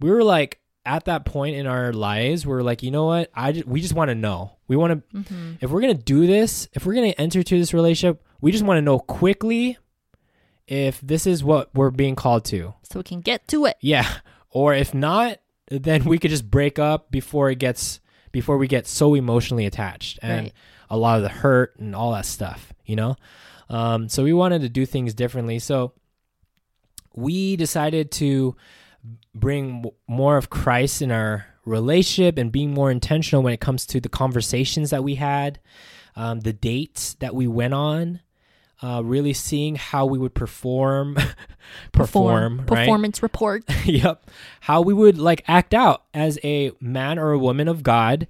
We 0.00 0.10
were 0.10 0.24
like 0.24 0.58
at 0.84 1.04
that 1.04 1.24
point 1.24 1.54
in 1.54 1.66
our 1.66 1.92
lives 1.92 2.46
we're 2.46 2.62
like 2.62 2.82
you 2.82 2.90
know 2.90 3.06
what? 3.06 3.30
I 3.34 3.52
just, 3.52 3.66
we 3.66 3.80
just 3.80 3.94
want 3.94 4.08
to 4.08 4.14
know 4.14 4.56
we 4.70 4.76
want 4.76 4.92
to 5.12 5.18
hmm 5.34 5.52
if 5.60 5.68
we're 5.70 5.80
gonna 5.82 5.94
do 5.94 6.26
this 6.26 6.68
if 6.72 6.86
we're 6.86 6.94
gonna 6.94 7.08
enter 7.18 7.42
to 7.42 7.58
this 7.58 7.74
relationship 7.74 8.22
we 8.40 8.52
just 8.52 8.64
want 8.64 8.78
to 8.78 8.82
know 8.82 8.98
quickly 8.98 9.76
if 10.66 11.00
this 11.00 11.26
is 11.26 11.42
what 11.42 11.68
we're 11.74 11.90
being 11.90 12.14
called 12.14 12.44
to 12.46 12.72
So 12.84 13.00
we 13.00 13.02
can 13.02 13.20
get 13.20 13.46
to 13.48 13.66
it. 13.66 13.76
yeah 13.80 14.08
or 14.50 14.72
if 14.74 14.94
not 14.94 15.38
then 15.70 16.04
we 16.04 16.18
could 16.18 16.30
just 16.30 16.48
break 16.50 16.78
up 16.78 17.10
before 17.10 17.50
it 17.50 17.58
gets 17.58 18.00
before 18.32 18.56
we 18.58 18.68
get 18.68 18.86
so 18.86 19.14
emotionally 19.14 19.66
attached 19.66 20.18
and 20.22 20.44
Right. 20.44 20.52
a 20.88 20.96
lot 20.96 21.16
of 21.18 21.22
the 21.24 21.28
hurt 21.28 21.76
and 21.78 21.94
all 21.96 22.12
that 22.12 22.26
stuff, 22.26 22.72
you 22.86 22.94
know? 22.96 23.16
Um, 23.68 24.08
so 24.08 24.22
we 24.24 24.32
wanted 24.32 24.62
to 24.62 24.68
do 24.68 24.86
things 24.86 25.14
differently. 25.14 25.58
So 25.58 25.92
we 27.14 27.56
decided 27.56 28.10
to 28.12 28.56
bring 29.34 29.84
more 30.08 30.36
of 30.36 30.50
Christ 30.50 31.02
in 31.02 31.10
our 31.10 31.46
relationship 31.70 32.36
and 32.38 32.52
being 32.52 32.74
more 32.74 32.90
intentional 32.90 33.42
when 33.42 33.52
it 33.52 33.60
comes 33.60 33.86
to 33.86 34.00
the 34.00 34.08
conversations 34.08 34.90
that 34.90 35.04
we 35.04 35.14
had, 35.14 35.58
um, 36.16 36.40
the 36.40 36.52
dates 36.52 37.14
that 37.14 37.34
we 37.34 37.46
went 37.46 37.72
on, 37.74 38.20
uh, 38.82 39.02
really 39.04 39.32
seeing 39.32 39.76
how 39.76 40.06
we 40.06 40.18
would 40.18 40.34
perform, 40.34 41.16
perform, 41.92 42.58
right? 42.58 42.66
performance 42.66 43.22
report. 43.22 43.64
yep. 43.84 44.28
How 44.60 44.80
we 44.80 44.94
would 44.94 45.18
like 45.18 45.44
act 45.46 45.74
out 45.74 46.04
as 46.14 46.38
a 46.42 46.72
man 46.80 47.18
or 47.18 47.32
a 47.32 47.38
woman 47.38 47.68
of 47.68 47.82
God 47.82 48.26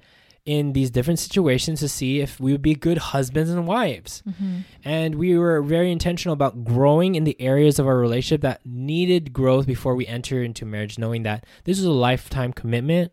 in 0.47 0.73
these 0.73 0.91
different 0.91 1.19
situations 1.19 1.81
to 1.81 1.89
see 1.89 2.21
if 2.21 2.41
we 2.41 2.51
would 2.51 2.63
be 2.63 2.75
good 2.75 2.99
husbands 2.99 3.51
and 3.51 3.67
wives. 3.67 4.23
And 4.85 5.15
we 5.17 5.39
were 5.39 5.63
very 5.63 5.93
intentional 5.93 6.33
about 6.33 6.65
growing 6.65 7.15
in 7.15 7.25
the 7.25 7.41
areas 7.41 7.79
of 7.79 7.87
our 7.87 7.99
relationship 7.99 8.41
that 8.41 8.61
needed 8.65 9.33
growth 9.33 9.67
before 9.67 9.95
we 9.95 10.07
enter 10.07 10.43
into 10.43 10.65
marriage, 10.65 10.99
knowing 10.99 11.23
that 11.25 11.45
this 11.65 11.77
was 11.77 11.87
a 11.87 11.93
lifetime 11.93 12.53
commitment 12.53 13.13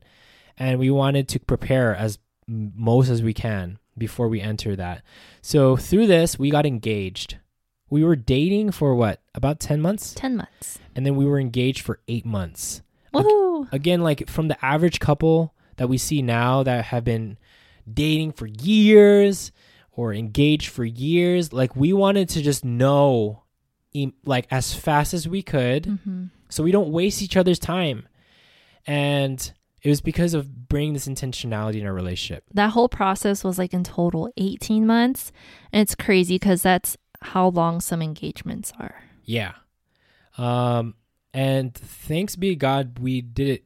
and 0.58 0.80
we 0.80 0.90
wanted 0.90 1.28
to 1.30 1.40
prepare 1.40 1.96
as 1.96 2.20
most 2.48 3.10
as 3.10 3.22
we 3.22 3.34
can 3.34 3.78
before 3.98 4.28
we 4.28 4.40
enter 4.42 4.76
that. 4.76 5.04
So 5.42 5.76
through 5.76 6.08
this, 6.08 6.38
we 6.40 6.50
got 6.50 6.66
engaged. 6.66 7.38
We 7.90 8.04
were 8.04 8.16
dating 8.16 8.72
for 8.72 8.96
what? 8.96 9.22
About 9.34 9.60
10 9.60 9.82
months? 9.82 10.14
Ten 10.14 10.36
months. 10.38 10.78
and 10.96 11.06
then 11.06 11.16
we 11.16 11.26
were 11.26 11.40
engaged 11.40 11.82
for 11.82 12.00
eight 12.08 12.26
months. 12.26 12.82
Woohoo! 13.14 13.72
Again, 13.72 14.02
like 14.02 14.30
from 14.30 14.48
the 14.50 14.66
average 14.66 15.00
couple 15.00 15.54
that 15.78 15.88
we 15.90 15.98
see 15.98 16.22
now 16.22 16.64
that 16.64 16.86
have 16.86 17.04
been 17.04 17.38
dating 17.92 18.34
for 18.34 18.46
years 18.48 19.52
or 19.92 20.14
engaged 20.14 20.68
for 20.70 20.84
years, 20.86 21.54
like 21.54 21.76
we 21.76 21.94
wanted 21.94 22.30
to 22.30 22.42
just 22.42 22.64
know, 22.66 23.44
like 24.26 24.48
as 24.52 24.74
fast 24.74 25.14
as 25.14 25.28
we 25.28 25.42
could, 25.42 25.84
Mm-hmm. 25.86 26.26
so 26.50 26.64
we 26.64 26.72
don't 26.72 26.92
waste 26.92 27.22
each 27.22 27.38
other's 27.38 27.60
time. 27.60 28.08
And 28.86 29.52
it 29.82 29.90
was 29.90 30.02
because 30.02 30.34
of 30.34 30.68
bringing 30.68 30.94
this 30.94 31.08
intentionality 31.08 31.80
in 31.80 31.88
our 31.88 31.94
relationship. 31.94 32.44
That 32.54 32.72
whole 32.72 32.90
process 32.90 33.44
was 33.44 33.58
like 33.58 33.74
in 33.74 33.84
total 33.84 34.32
18 34.38 34.86
months. 34.86 35.32
And 35.72 35.82
it's 35.82 35.96
crazy 35.96 36.36
because 36.36 36.62
that's 36.62 36.98
how 37.22 37.50
long 37.50 37.82
some 37.82 38.02
engagements 38.02 38.74
are. 38.80 39.04
Yeah. 39.24 39.54
Um, 40.38 40.96
and 41.34 41.74
thanks 41.74 42.36
be 42.36 42.56
God, 42.56 43.00
we 43.00 43.22
did 43.22 43.48
it 43.50 43.64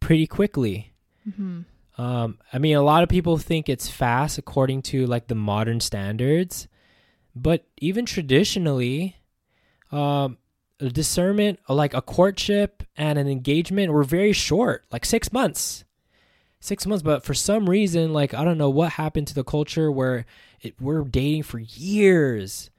pretty 0.00 0.26
quickly. 0.26 0.92
Mm-hmm. 1.28 1.60
Um, 2.00 2.38
I 2.52 2.58
mean, 2.58 2.76
a 2.76 2.82
lot 2.82 3.02
of 3.02 3.08
people 3.08 3.38
think 3.38 3.68
it's 3.68 3.88
fast 3.88 4.38
according 4.38 4.82
to 4.82 5.06
like 5.06 5.26
the 5.26 5.34
modern 5.34 5.80
standards, 5.80 6.68
but 7.34 7.66
even 7.78 8.06
traditionally, 8.06 9.16
um, 9.90 10.38
a 10.80 10.88
discernment, 10.88 11.58
like 11.68 11.94
a 11.94 12.02
courtship 12.02 12.82
and 12.96 13.18
an 13.18 13.28
engagement, 13.28 13.92
were 13.92 14.04
very 14.04 14.32
short, 14.32 14.84
like 14.92 15.04
six 15.04 15.32
months. 15.32 15.84
Six 16.60 16.86
months, 16.86 17.02
but 17.02 17.24
for 17.24 17.34
some 17.34 17.68
reason, 17.70 18.12
like 18.12 18.34
I 18.34 18.44
don't 18.44 18.58
know 18.58 18.70
what 18.70 18.92
happened 18.92 19.28
to 19.28 19.34
the 19.34 19.44
culture 19.44 19.92
where 19.92 20.26
it, 20.60 20.80
we're 20.80 21.02
dating 21.04 21.44
for 21.44 21.58
years. 21.60 22.70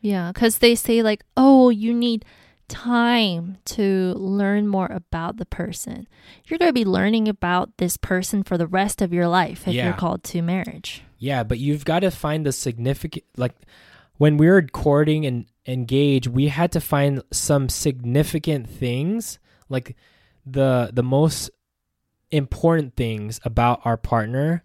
Yeah, 0.00 0.32
because 0.32 0.58
they 0.58 0.74
say, 0.74 1.02
like, 1.02 1.24
oh, 1.36 1.70
you 1.70 1.94
need 1.94 2.24
time 2.68 3.58
to 3.66 4.12
learn 4.16 4.66
more 4.66 4.86
about 4.90 5.36
the 5.36 5.46
person. 5.46 6.06
You're 6.46 6.58
going 6.58 6.70
to 6.70 6.74
be 6.74 6.84
learning 6.84 7.28
about 7.28 7.76
this 7.78 7.96
person 7.96 8.42
for 8.42 8.56
the 8.58 8.66
rest 8.66 9.00
of 9.02 9.12
your 9.12 9.28
life 9.28 9.66
if 9.68 9.74
Yeah. 9.74 9.84
you're 9.86 9.94
called 9.96 10.24
to 10.24 10.42
marriage. 10.42 11.02
Yeah, 11.18 11.42
but 11.44 11.58
you've 11.58 11.84
got 11.84 12.00
to 12.00 12.10
find 12.10 12.44
the 12.44 12.52
significant 12.52 13.24
like 13.36 13.54
when 14.16 14.36
we 14.36 14.48
were 14.48 14.62
courting 14.62 15.24
and 15.26 15.46
engage, 15.66 16.26
we 16.28 16.48
had 16.48 16.72
to 16.72 16.80
find 16.80 17.22
some 17.32 17.68
significant 17.68 18.68
things, 18.68 19.38
like 19.68 19.96
the 20.44 20.90
the 20.92 21.02
most 21.02 21.50
important 22.30 22.96
things 22.96 23.38
about 23.44 23.80
our 23.84 23.96
partner 23.96 24.64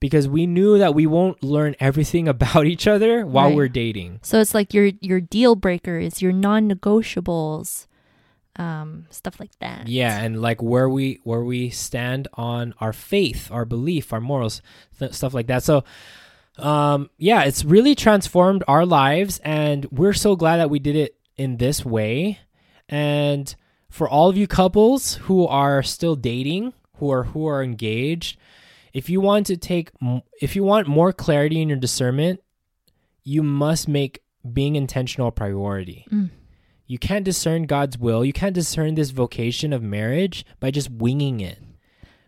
because 0.00 0.28
we 0.28 0.46
knew 0.46 0.78
that 0.78 0.94
we 0.94 1.06
won't 1.06 1.42
learn 1.42 1.74
everything 1.80 2.28
about 2.34 2.66
each 2.66 2.86
other 2.86 3.26
while 3.26 3.48
Right. 3.48 3.56
we're 3.56 3.68
dating. 3.68 4.20
So 4.22 4.40
it's 4.40 4.54
like 4.54 4.72
your 4.74 4.90
your 5.00 5.20
deal 5.20 5.56
breakers, 5.56 6.22
your 6.22 6.32
non-negotiables, 6.32 7.86
um, 8.56 9.06
stuff 9.10 9.38
like 9.40 9.56
that. 9.60 9.88
Yeah, 9.88 10.18
and 10.20 10.40
like 10.40 10.62
where 10.62 10.88
we 10.88 11.20
where 11.24 11.42
we 11.42 11.70
stand 11.70 12.28
on 12.34 12.74
our 12.80 12.92
faith, 12.92 13.50
our 13.50 13.64
belief, 13.64 14.12
our 14.12 14.20
morals, 14.20 14.62
th- 14.98 15.12
stuff 15.12 15.34
like 15.34 15.46
that. 15.48 15.62
So, 15.62 15.84
um, 16.58 17.10
yeah, 17.18 17.44
it's 17.44 17.64
really 17.64 17.94
transformed 17.94 18.64
our 18.66 18.84
lives, 18.84 19.40
and 19.44 19.86
we're 19.90 20.12
so 20.12 20.36
glad 20.36 20.58
that 20.58 20.70
we 20.70 20.78
did 20.78 20.96
it 20.96 21.16
in 21.36 21.56
this 21.56 21.84
way. 21.84 22.38
And 22.88 23.54
for 23.90 24.08
all 24.08 24.28
of 24.28 24.36
you 24.36 24.46
couples 24.46 25.14
who 25.14 25.46
are 25.46 25.82
still 25.82 26.16
dating, 26.16 26.72
who 26.96 27.10
are 27.10 27.24
who 27.24 27.46
are 27.46 27.62
engaged, 27.62 28.38
if 28.92 29.08
you 29.08 29.20
want 29.20 29.46
to 29.46 29.56
take, 29.56 29.90
if 30.40 30.56
you 30.56 30.64
want 30.64 30.88
more 30.88 31.12
clarity 31.12 31.60
in 31.62 31.68
your 31.68 31.78
discernment, 31.78 32.40
you 33.22 33.42
must 33.42 33.86
make 33.88 34.22
being 34.52 34.76
intentional 34.76 35.28
a 35.28 35.32
priority. 35.32 36.06
Mm. 36.10 36.30
You 36.86 36.98
can't 36.98 37.24
discern 37.24 37.64
God's 37.64 37.98
will. 37.98 38.24
You 38.24 38.32
can't 38.32 38.54
discern 38.54 38.94
this 38.94 39.10
vocation 39.10 39.74
of 39.74 39.82
marriage 39.82 40.46
by 40.58 40.70
just 40.70 40.90
winging 40.90 41.40
it, 41.40 41.58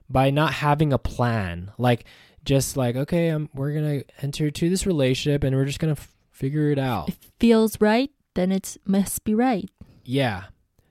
by 0.08 0.30
not 0.30 0.52
having 0.52 0.92
a 0.92 0.98
plan. 0.98 1.72
Like, 1.78 2.04
just 2.44 2.76
like, 2.76 2.96
okay, 2.96 3.30
um, 3.30 3.48
we're 3.54 3.72
going 3.72 4.00
to 4.00 4.04
enter 4.22 4.50
to 4.50 4.70
this 4.70 4.86
relationship 4.86 5.44
and 5.44 5.54
we're 5.54 5.64
just 5.64 5.78
going 5.78 5.94
to 5.94 6.00
f- 6.00 6.12
figure 6.30 6.70
it 6.70 6.78
out. 6.78 7.08
If 7.08 7.14
it 7.22 7.32
feels 7.38 7.80
right, 7.80 8.10
then 8.34 8.52
it 8.52 8.76
must 8.84 9.24
be 9.24 9.34
right. 9.34 9.68
Yeah. 10.04 10.44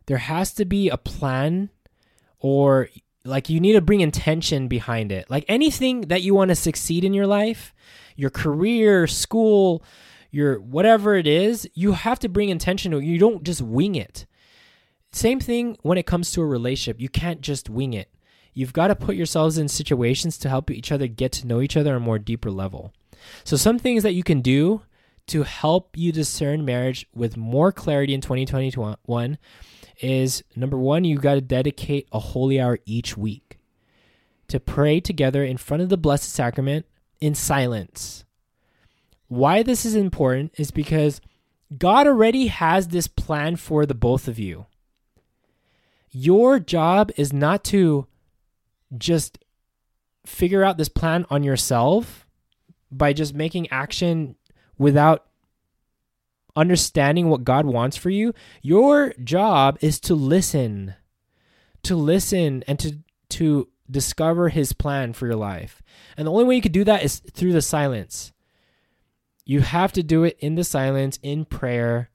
There 0.06 0.18
has 0.18 0.53
to 0.56 0.65
be 0.65 0.89
a 0.89 0.98
plan 0.98 1.70
or 2.39 2.89
like 3.25 3.50
you 3.50 3.60
need 3.60 3.74
to 3.74 3.82
bring 3.82 4.01
intention 4.01 4.68
behind 4.68 5.12
it. 5.12 5.29
Like 5.29 5.46
anything 5.48 6.01
that 6.01 6.22
you 6.22 6.34
want 6.34 6.50
to 6.50 6.56
succeed 6.56 7.03
in 7.03 7.13
your 7.13 7.27
life, 7.27 7.74
your 8.15 8.29
career, 8.29 9.08
school, 9.08 9.84
your 10.32 10.60
whatever 10.60 11.15
it 11.15 11.27
is, 11.27 11.70
you 11.74 11.94
have 11.94 12.20
to 12.20 12.29
bring 12.29 12.50
intention. 12.50 12.91
You 12.91 13.18
don't 13.18 13.44
just 13.44 13.62
wing 13.62 13.96
it. 13.96 14.25
Same 15.12 15.39
thing 15.39 15.77
when 15.82 15.98
it 15.98 16.06
comes 16.06 16.32
to 16.32 16.41
a 16.41 16.46
relationship. 16.46 17.01
You 17.01 17.10
can't 17.10 17.41
just 17.41 17.70
wing 17.70 17.94
it. 17.94 18.10
You've 18.53 18.74
got 18.74 18.88
to 18.88 18.96
put 18.96 19.15
yourselves 19.15 19.58
in 19.58 19.68
situations 19.68 20.38
to 20.39 20.50
help 20.50 20.72
each 20.72 20.91
other 20.91 21.08
get 21.08 21.32
to 21.34 21.48
know 21.48 21.62
each 21.62 21.77
other 21.77 21.91
on 21.91 21.98
a 21.98 22.00
more 22.00 22.20
deeper 22.20 22.51
level. 22.51 22.94
So 23.44 23.58
some 23.58 23.79
things 23.79 24.03
that 24.03 24.13
you 24.13 24.24
can 24.24 24.41
do 24.41 24.82
to 25.27 25.44
help 25.44 25.96
you 25.96 26.12
discern 26.12 26.65
marriage 26.65 27.08
with 27.13 27.38
more 27.38 27.72
clarity 27.72 28.13
in 28.13 28.22
2021 28.22 29.38
is 30.01 30.44
number 30.56 30.77
one, 30.77 31.03
you've 31.03 31.22
got 31.22 31.36
to 31.36 31.41
dedicate 31.41 32.08
a 32.12 32.20
holy 32.20 32.60
hour 32.60 32.79
each 32.86 33.15
week 33.15 33.60
to 34.48 34.60
pray 34.60 35.00
together 35.00 35.44
in 35.44 35.58
front 35.58 35.84
of 35.84 35.89
the 35.89 35.98
Blessed 35.98 36.32
Sacrament 36.32 36.86
in 37.22 37.36
silence. 37.36 38.25
Why 39.27 39.62
this 39.62 39.86
is 39.86 39.96
important 39.96 40.53
is 40.58 40.72
because 40.72 41.22
God 41.77 42.08
already 42.08 42.48
has 42.48 42.88
this 42.88 43.08
plan 43.08 43.56
for 43.56 43.86
the 43.86 43.94
both 43.94 44.27
of 44.27 44.39
you. 44.39 44.65
Your 46.12 46.60
job 46.60 47.12
is 47.15 47.32
not 47.32 47.63
to 47.65 48.08
just 48.98 49.39
figure 50.25 50.63
out 50.63 50.77
this 50.77 50.89
plan 50.89 51.25
on 51.29 51.43
yourself 51.43 52.27
by 52.91 53.13
just 53.13 53.34
making 53.34 53.69
action 53.69 54.36
without 54.77 55.25
understanding 56.55 57.29
what 57.29 57.43
God 57.43 57.65
wants 57.65 57.98
for 57.98 58.10
you. 58.10 58.34
Your 58.62 59.13
job 59.24 59.77
is 59.81 60.00
to 60.01 60.15
listen, 60.15 60.96
to 61.84 61.96
listen 61.96 62.63
and 62.67 62.79
to 62.79 63.00
to 63.29 63.69
discover 63.89 64.50
his 64.50 64.74
plan 64.74 65.13
for 65.13 65.27
your 65.27 65.36
life. 65.36 65.81
And 66.17 66.27
the 66.27 66.31
only 66.31 66.46
way 66.46 66.55
you 66.55 66.62
could 66.62 66.72
do 66.72 66.84
that 66.84 67.03
is 67.03 67.19
through 67.19 67.53
the 67.53 67.62
silence. 67.62 68.31
You 69.46 69.62
have 69.62 69.93
to 69.93 70.03
do 70.03 70.24
it 70.24 70.38
in 70.39 70.55
the 70.55 70.63
silence, 70.63 71.17
in 71.24 71.46
prayer. 71.46 72.10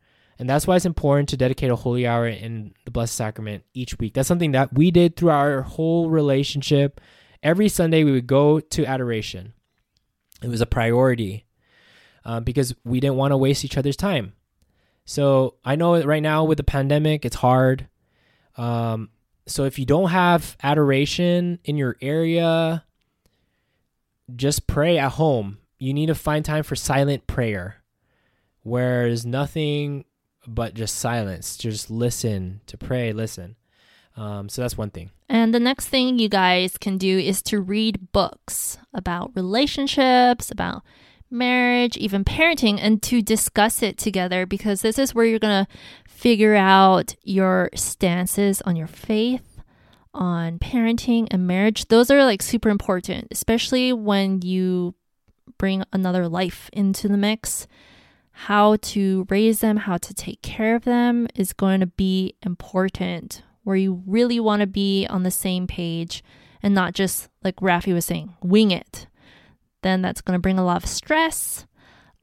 And 0.44 0.50
that's 0.50 0.66
why 0.66 0.76
it's 0.76 0.84
important 0.84 1.30
to 1.30 1.38
dedicate 1.38 1.70
a 1.70 1.74
holy 1.74 2.06
hour 2.06 2.28
in 2.28 2.74
the 2.84 2.90
Blessed 2.90 3.14
Sacrament 3.14 3.64
each 3.72 3.98
week. 3.98 4.12
That's 4.12 4.28
something 4.28 4.52
that 4.52 4.74
we 4.74 4.90
did 4.90 5.16
through 5.16 5.30
our 5.30 5.62
whole 5.62 6.10
relationship. 6.10 7.00
Every 7.42 7.70
Sunday, 7.70 8.04
we 8.04 8.12
would 8.12 8.26
go 8.26 8.60
to 8.60 8.84
adoration. 8.84 9.54
It 10.42 10.48
was 10.48 10.60
a 10.60 10.66
priority 10.66 11.46
um, 12.26 12.44
because 12.44 12.74
we 12.84 13.00
didn't 13.00 13.16
want 13.16 13.32
to 13.32 13.38
waste 13.38 13.64
each 13.64 13.78
other's 13.78 13.96
time. 13.96 14.34
So 15.06 15.54
I 15.64 15.76
know 15.76 16.02
right 16.02 16.22
now 16.22 16.44
with 16.44 16.58
the 16.58 16.62
pandemic, 16.62 17.24
it's 17.24 17.36
hard. 17.36 17.88
Um, 18.58 19.08
so 19.46 19.64
if 19.64 19.78
you 19.78 19.86
don't 19.86 20.10
have 20.10 20.58
adoration 20.62 21.58
in 21.64 21.78
your 21.78 21.96
area, 22.02 22.84
just 24.36 24.66
pray 24.66 24.98
at 24.98 25.12
home. 25.12 25.56
You 25.78 25.94
need 25.94 26.08
to 26.08 26.14
find 26.14 26.44
time 26.44 26.64
for 26.64 26.76
silent 26.76 27.26
prayer 27.26 27.76
where 28.62 29.06
there's 29.06 29.24
nothing 29.24 30.04
but 30.46 30.74
just 30.74 30.96
silence. 30.96 31.56
Just 31.56 31.90
listen 31.90 32.60
to 32.66 32.76
pray, 32.76 33.12
listen. 33.12 33.56
Um, 34.16 34.48
so 34.48 34.62
that's 34.62 34.78
one 34.78 34.90
thing. 34.90 35.10
And 35.28 35.54
the 35.54 35.60
next 35.60 35.88
thing 35.88 36.18
you 36.18 36.28
guys 36.28 36.76
can 36.78 36.98
do 36.98 37.18
is 37.18 37.42
to 37.42 37.60
read 37.60 38.12
books 38.12 38.78
about 38.92 39.32
relationships, 39.34 40.50
about 40.50 40.82
marriage, 41.30 41.96
even 41.96 42.24
parenting, 42.24 42.78
and 42.80 43.02
to 43.02 43.20
discuss 43.20 43.82
it 43.82 43.98
together 43.98 44.46
because 44.46 44.82
this 44.82 44.98
is 44.98 45.14
where 45.14 45.24
you're 45.24 45.38
going 45.38 45.64
to 45.64 45.72
figure 46.06 46.54
out 46.54 47.16
your 47.22 47.70
stances 47.74 48.62
on 48.62 48.76
your 48.76 48.86
faith, 48.86 49.60
on 50.12 50.58
parenting 50.58 51.26
and 51.30 51.46
marriage. 51.46 51.86
Those 51.88 52.10
are 52.10 52.24
like 52.24 52.42
super 52.42 52.68
important, 52.68 53.28
especially 53.30 53.92
when 53.92 54.42
you 54.42 54.94
bring 55.58 55.82
another 55.92 56.28
life 56.28 56.70
into 56.72 57.08
the 57.08 57.16
mix. 57.16 57.66
How 58.36 58.76
to 58.76 59.26
raise 59.30 59.60
them, 59.60 59.78
how 59.78 59.96
to 59.96 60.12
take 60.12 60.42
care 60.42 60.74
of 60.74 60.84
them 60.84 61.28
is 61.34 61.52
going 61.52 61.80
to 61.80 61.86
be 61.86 62.34
important 62.42 63.42
where 63.62 63.76
you 63.76 64.02
really 64.06 64.38
want 64.38 64.60
to 64.60 64.66
be 64.66 65.06
on 65.06 65.22
the 65.22 65.30
same 65.30 65.66
page 65.66 66.22
and 66.62 66.74
not 66.74 66.94
just, 66.94 67.28
like 67.42 67.56
Rafi 67.56 67.94
was 67.94 68.04
saying, 68.04 68.34
wing 68.42 68.70
it. 68.70 69.06
Then 69.82 70.02
that's 70.02 70.20
going 70.20 70.36
to 70.36 70.42
bring 70.42 70.58
a 70.58 70.64
lot 70.64 70.82
of 70.82 70.88
stress. 70.88 71.66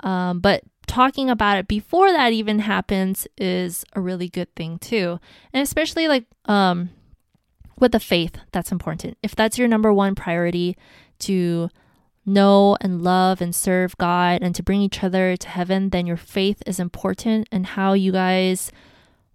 Um, 0.01 0.39
but 0.39 0.63
talking 0.86 1.30
about 1.30 1.58
it 1.58 1.68
before 1.68 2.12
that 2.12 2.34
even 2.34 2.60
happens 2.60 3.27
is 3.38 3.86
a 3.94 4.01
really 4.01 4.27
good 4.27 4.53
thing 4.56 4.80
too. 4.80 5.20
And 5.53 5.63
especially 5.63 6.08
like 6.08 6.25
um, 6.46 6.89
with 7.80 7.94
the 7.94 8.00
faith, 8.00 8.38
that's 8.51 8.72
important. 8.72 9.18
If 9.24 9.36
that's 9.36 9.58
your 9.58 9.68
number 9.68 9.94
one 9.94 10.15
priority 10.15 10.75
to 11.20 11.70
know 12.25 12.78
and 12.82 13.01
love 13.01 13.42
and 13.42 13.56
serve 13.56 13.98
God 13.98 14.42
and 14.42 14.54
to 14.56 14.63
bring 14.63 14.82
each 14.82 15.04
other 15.04 15.36
to 15.36 15.48
heaven, 15.48 15.90
then 15.90 16.06
your 16.06 16.18
faith 16.18 16.62
is 16.66 16.80
important 16.80 17.48
and 17.51 17.66
how 17.66 17.94
you 17.94 18.12
guys 18.12 18.72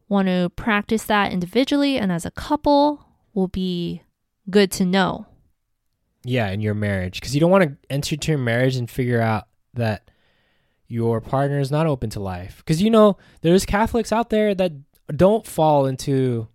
want 0.08 0.28
to 0.28 0.50
practice 0.56 1.04
that 1.04 1.32
individually 1.32 1.98
and 1.98 2.12
as 2.12 2.24
a 2.24 2.30
couple 2.30 3.06
will 3.34 3.48
be 3.48 4.02
good 4.50 4.70
to 4.72 4.84
know. 4.84 5.26
Yeah, 6.24 6.50
in 6.50 6.60
your 6.60 6.74
marriage. 6.74 7.20
Because 7.20 7.34
you 7.34 7.40
don't 7.40 7.50
want 7.50 7.64
to 7.64 7.76
enter 7.90 8.14
into 8.14 8.32
your 8.32 8.38
marriage 8.38 8.76
and 8.76 8.90
figure 8.90 9.20
out 9.20 9.48
that 9.74 10.10
your 10.88 11.20
partner 11.20 11.58
is 11.58 11.70
not 11.70 11.86
open 11.86 12.10
to 12.10 12.20
life. 12.20 12.58
Because 12.58 12.82
you 12.82 12.90
know, 12.90 13.16
there's 13.42 13.66
Catholics 13.66 14.12
out 14.12 14.30
there 14.30 14.54
that 14.54 14.72
don't 15.14 15.46
fall 15.46 15.86
into 15.86 16.48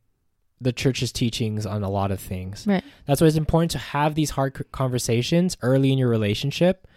the 0.61 0.71
church's 0.71 1.11
teachings 1.11 1.65
on 1.65 1.83
a 1.83 1.89
lot 1.89 2.11
of 2.11 2.19
things. 2.19 2.65
Right. 2.67 2.83
That's 3.05 3.19
why 3.19 3.27
it's 3.27 3.35
important 3.35 3.71
to 3.71 3.79
have 3.79 4.15
these 4.15 4.29
hard 4.29 4.65
conversations 4.71 5.57
early 5.61 5.91
in 5.91 5.97
your 5.97 6.09
relationship 6.09 6.87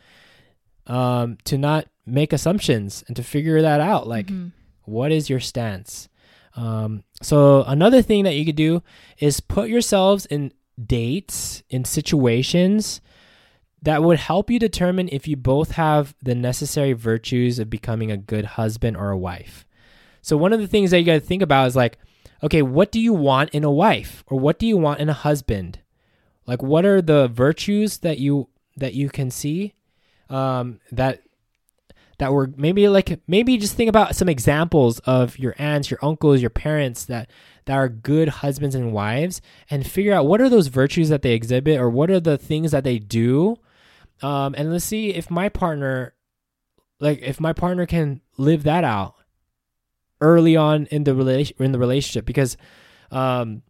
um, 0.86 1.38
to 1.44 1.56
not 1.56 1.86
make 2.06 2.32
assumptions 2.32 3.02
and 3.06 3.16
to 3.16 3.22
figure 3.22 3.62
that 3.62 3.80
out. 3.80 4.06
Like, 4.06 4.26
mm-hmm. 4.26 4.48
what 4.84 5.10
is 5.10 5.30
your 5.30 5.40
stance? 5.40 6.08
Um, 6.56 7.02
so 7.22 7.64
another 7.64 8.02
thing 8.02 8.24
that 8.24 8.34
you 8.34 8.44
could 8.44 8.54
do 8.54 8.82
is 9.18 9.40
put 9.40 9.70
yourselves 9.70 10.26
in 10.26 10.52
dates 10.82 11.62
in 11.70 11.84
situations 11.84 13.00
that 13.82 14.02
would 14.02 14.18
help 14.18 14.50
you 14.50 14.58
determine 14.58 15.08
if 15.10 15.26
you 15.26 15.36
both 15.36 15.72
have 15.72 16.14
the 16.22 16.34
necessary 16.34 16.92
virtues 16.92 17.58
of 17.58 17.68
becoming 17.70 18.10
a 18.10 18.16
good 18.16 18.44
husband 18.44 18.96
or 18.96 19.10
a 19.10 19.18
wife. 19.18 19.66
So 20.22 20.36
one 20.36 20.52
of 20.52 20.60
the 20.60 20.66
things 20.68 20.90
that 20.90 20.98
you 20.98 21.04
got 21.04 21.14
to 21.14 21.20
think 21.20 21.42
about 21.42 21.66
is 21.66 21.76
like, 21.76 21.98
okay, 22.44 22.62
what 22.62 22.92
do 22.92 23.00
you 23.00 23.12
want 23.12 23.50
in 23.50 23.64
a 23.64 23.70
wife? 23.70 24.22
Or 24.26 24.38
what 24.38 24.58
do 24.58 24.66
you 24.66 24.76
want 24.76 25.00
in 25.00 25.08
a 25.08 25.14
husband? 25.14 25.80
Like 26.46 26.62
what 26.62 26.84
are 26.84 27.00
the 27.00 27.26
virtues 27.26 27.98
that 27.98 28.18
you 28.18 28.48
that 28.76 28.94
you 28.94 29.08
can 29.08 29.30
see 29.30 29.74
um, 30.28 30.80
that 30.92 31.22
that 32.18 32.32
were 32.32 32.52
maybe 32.56 32.86
like 32.88 33.20
maybe 33.26 33.56
just 33.56 33.74
think 33.74 33.88
about 33.88 34.14
some 34.14 34.28
examples 34.28 34.98
of 35.00 35.38
your 35.38 35.54
aunts, 35.58 35.90
your 35.90 35.98
uncles, 36.02 36.40
your 36.40 36.50
parents 36.50 37.06
that 37.06 37.30
that 37.64 37.74
are 37.74 37.88
good 37.88 38.28
husbands 38.28 38.74
and 38.74 38.92
wives 38.92 39.40
and 39.70 39.86
figure 39.86 40.12
out 40.12 40.26
what 40.26 40.40
are 40.40 40.50
those 40.50 40.66
virtues 40.66 41.08
that 41.08 41.22
they 41.22 41.32
exhibit 41.32 41.80
or 41.80 41.88
what 41.88 42.10
are 42.10 42.20
the 42.20 42.36
things 42.36 42.72
that 42.72 42.84
they 42.84 42.98
do. 42.98 43.56
Um, 44.22 44.54
and 44.56 44.70
let's 44.70 44.84
see 44.84 45.14
if 45.14 45.30
my 45.30 45.48
partner 45.48 46.12
like 47.00 47.20
if 47.22 47.40
my 47.40 47.54
partner 47.54 47.86
can 47.86 48.20
live 48.36 48.64
that 48.64 48.84
out 48.84 49.14
early 50.20 50.56
on 50.56 50.86
in 50.86 51.04
the 51.04 51.14
relation 51.14 51.56
in 51.58 51.72
the 51.72 51.78
relationship 51.78 52.24
because 52.24 52.56
um, 53.10 53.62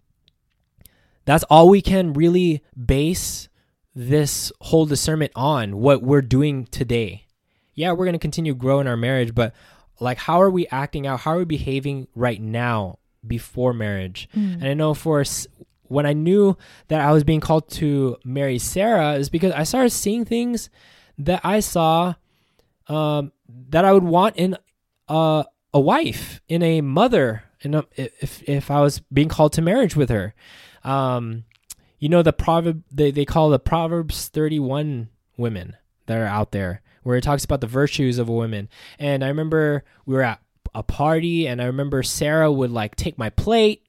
that's 1.24 1.44
all 1.44 1.68
we 1.68 1.82
can 1.82 2.12
really 2.12 2.62
base 2.84 3.48
this 3.94 4.52
whole 4.60 4.86
discernment 4.86 5.32
on 5.34 5.76
what 5.76 6.02
we're 6.02 6.22
doing 6.22 6.66
today 6.66 7.24
yeah, 7.74 7.92
we're 7.92 8.04
going 8.04 8.14
to 8.14 8.18
continue 8.18 8.54
growing 8.54 8.86
our 8.86 8.96
marriage, 8.96 9.34
but 9.34 9.54
like, 10.00 10.18
how 10.18 10.40
are 10.40 10.50
we 10.50 10.66
acting 10.68 11.06
out? 11.06 11.20
How 11.20 11.32
are 11.32 11.38
we 11.38 11.44
behaving 11.44 12.08
right 12.14 12.40
now 12.40 12.98
before 13.26 13.72
marriage? 13.72 14.28
Mm. 14.34 14.54
And 14.54 14.64
I 14.64 14.74
know 14.74 14.94
for 14.94 15.24
when 15.84 16.06
I 16.06 16.12
knew 16.12 16.56
that 16.88 17.00
I 17.00 17.12
was 17.12 17.24
being 17.24 17.40
called 17.40 17.68
to 17.72 18.16
marry 18.24 18.58
Sarah 18.58 19.14
is 19.14 19.28
because 19.28 19.52
I 19.52 19.64
started 19.64 19.90
seeing 19.90 20.24
things 20.24 20.70
that 21.18 21.40
I 21.44 21.60
saw 21.60 22.14
um, 22.88 23.32
that 23.70 23.84
I 23.84 23.92
would 23.92 24.04
want 24.04 24.36
in 24.36 24.56
a, 25.08 25.44
a 25.74 25.80
wife, 25.80 26.40
in 26.48 26.62
a 26.62 26.80
mother, 26.80 27.42
in 27.60 27.74
a, 27.74 27.84
if 27.96 28.42
if 28.48 28.70
I 28.70 28.80
was 28.80 29.00
being 29.12 29.28
called 29.28 29.52
to 29.54 29.62
marriage 29.62 29.96
with 29.96 30.08
her. 30.08 30.34
Um, 30.84 31.44
you 31.98 32.08
know 32.08 32.22
the 32.22 32.32
proverb 32.32 32.82
they, 32.90 33.10
they 33.10 33.24
call 33.24 33.50
the 33.50 33.58
Proverbs 33.58 34.28
thirty 34.28 34.58
one 34.58 35.08
women 35.36 35.76
that 36.06 36.18
are 36.18 36.26
out 36.26 36.52
there 36.52 36.82
where 37.02 37.16
it 37.16 37.24
talks 37.24 37.44
about 37.44 37.60
the 37.60 37.66
virtues 37.66 38.18
of 38.18 38.28
a 38.28 38.32
woman. 38.32 38.68
And 38.98 39.24
I 39.24 39.28
remember 39.28 39.84
we 40.06 40.14
were 40.14 40.22
at 40.22 40.40
a 40.74 40.82
party, 40.82 41.46
and 41.46 41.60
I 41.60 41.66
remember 41.66 42.02
Sarah 42.02 42.50
would 42.50 42.70
like 42.70 42.96
take 42.96 43.18
my 43.18 43.30
plate 43.30 43.86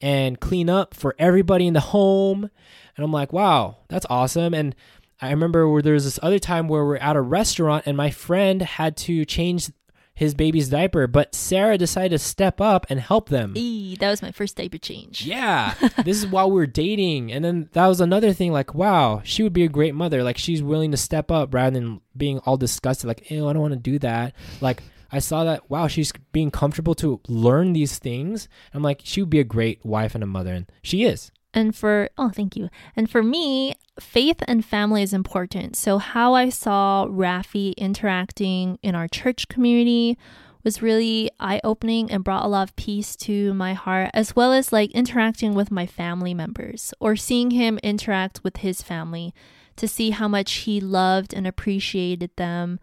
and 0.00 0.40
clean 0.40 0.68
up 0.68 0.94
for 0.94 1.14
everybody 1.18 1.66
in 1.66 1.74
the 1.74 1.80
home. 1.80 2.50
And 2.96 3.04
I'm 3.04 3.12
like, 3.12 3.32
wow, 3.32 3.78
that's 3.88 4.06
awesome. 4.08 4.54
And 4.54 4.74
I 5.20 5.30
remember 5.30 5.68
where 5.68 5.82
there 5.82 5.94
was 5.94 6.04
this 6.04 6.18
other 6.22 6.38
time 6.38 6.68
where 6.68 6.84
we're 6.84 6.96
at 6.96 7.16
a 7.16 7.20
restaurant 7.20 7.84
and 7.86 7.96
my 7.96 8.10
friend 8.10 8.60
had 8.60 8.96
to 8.98 9.24
change 9.24 9.70
his 10.16 10.34
baby's 10.34 10.70
diaper, 10.70 11.06
but 11.06 11.34
Sarah 11.34 11.76
decided 11.76 12.12
to 12.12 12.18
step 12.18 12.58
up 12.58 12.86
and 12.88 12.98
help 12.98 13.28
them. 13.28 13.52
Eee, 13.54 13.96
that 14.00 14.08
was 14.08 14.22
my 14.22 14.32
first 14.32 14.56
diaper 14.56 14.78
change. 14.78 15.26
Yeah. 15.26 15.74
this 16.04 16.16
is 16.16 16.26
while 16.26 16.50
we 16.50 16.56
were 16.56 16.66
dating. 16.66 17.30
And 17.30 17.44
then 17.44 17.68
that 17.72 17.86
was 17.86 18.00
another 18.00 18.32
thing 18.32 18.50
like, 18.50 18.74
wow, 18.74 19.20
she 19.24 19.42
would 19.42 19.52
be 19.52 19.64
a 19.64 19.68
great 19.68 19.94
mother. 19.94 20.24
Like, 20.24 20.38
she's 20.38 20.62
willing 20.62 20.90
to 20.90 20.96
step 20.96 21.30
up 21.30 21.52
rather 21.52 21.78
than 21.78 22.00
being 22.16 22.38
all 22.40 22.56
disgusted, 22.56 23.06
like, 23.06 23.30
ew, 23.30 23.46
I 23.46 23.52
don't 23.52 23.60
want 23.60 23.74
to 23.74 23.78
do 23.78 23.98
that. 23.98 24.34
Like, 24.62 24.82
I 25.12 25.18
saw 25.18 25.44
that, 25.44 25.68
wow, 25.70 25.86
she's 25.86 26.12
being 26.32 26.50
comfortable 26.50 26.94
to 26.96 27.20
learn 27.28 27.74
these 27.74 27.98
things. 27.98 28.48
I'm 28.72 28.82
like, 28.82 29.02
she 29.04 29.20
would 29.20 29.30
be 29.30 29.40
a 29.40 29.44
great 29.44 29.84
wife 29.84 30.14
and 30.14 30.24
a 30.24 30.26
mother. 30.26 30.52
And 30.52 30.72
she 30.82 31.04
is. 31.04 31.30
And 31.56 31.74
for, 31.74 32.10
oh, 32.18 32.28
thank 32.28 32.54
you. 32.54 32.68
And 32.94 33.10
for 33.10 33.22
me, 33.22 33.74
faith 33.98 34.42
and 34.46 34.62
family 34.62 35.02
is 35.02 35.14
important. 35.14 35.74
So, 35.74 35.96
how 35.96 36.34
I 36.34 36.50
saw 36.50 37.06
Rafi 37.06 37.74
interacting 37.76 38.78
in 38.82 38.94
our 38.94 39.08
church 39.08 39.48
community 39.48 40.18
was 40.62 40.82
really 40.82 41.30
eye 41.40 41.62
opening 41.64 42.10
and 42.10 42.22
brought 42.22 42.44
a 42.44 42.48
lot 42.48 42.68
of 42.68 42.76
peace 42.76 43.16
to 43.16 43.54
my 43.54 43.72
heart, 43.72 44.10
as 44.12 44.36
well 44.36 44.52
as 44.52 44.70
like 44.70 44.90
interacting 44.90 45.54
with 45.54 45.70
my 45.70 45.86
family 45.86 46.34
members 46.34 46.92
or 47.00 47.16
seeing 47.16 47.52
him 47.52 47.78
interact 47.82 48.44
with 48.44 48.58
his 48.58 48.82
family 48.82 49.32
to 49.76 49.88
see 49.88 50.10
how 50.10 50.28
much 50.28 50.52
he 50.52 50.78
loved 50.78 51.32
and 51.32 51.46
appreciated 51.46 52.30
them 52.36 52.80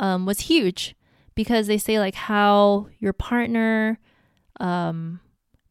um, 0.00 0.26
was 0.26 0.40
huge 0.40 0.96
because 1.36 1.68
they 1.68 1.78
say 1.78 2.00
like 2.00 2.16
how 2.16 2.88
your 2.98 3.12
partner 3.12 4.00
um, 4.58 5.20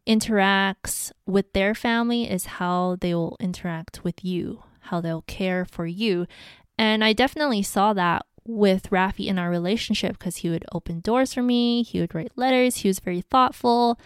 interacts 0.08 1.12
with 1.26 1.54
their 1.54 1.76
family 1.76 2.30
is 2.30 2.46
how 2.46 2.98
they 3.02 3.14
will 3.14 3.38
interact 3.40 4.04
with 4.04 4.24
you, 4.24 4.64
how 4.82 5.02
they'll 5.02 5.24
care 5.24 5.66
for 5.66 5.86
you. 5.86 6.28
And 6.78 7.04
I 7.04 7.14
definitely 7.14 7.64
saw 7.64 7.94
that 7.94 8.26
with 8.46 8.90
Rafi 8.90 9.28
in 9.28 9.38
our 9.38 9.50
relationship 9.50 10.18
because 10.18 10.38
he 10.38 10.50
would 10.50 10.66
open 10.72 11.02
doors 11.02 11.34
for 11.34 11.44
me, 11.44 11.84
he 11.84 12.00
would 12.00 12.16
write 12.16 12.32
letters, 12.36 12.78
he 12.78 12.88
was 12.88 13.00
very 13.00 13.22
thoughtful. 13.22 14.00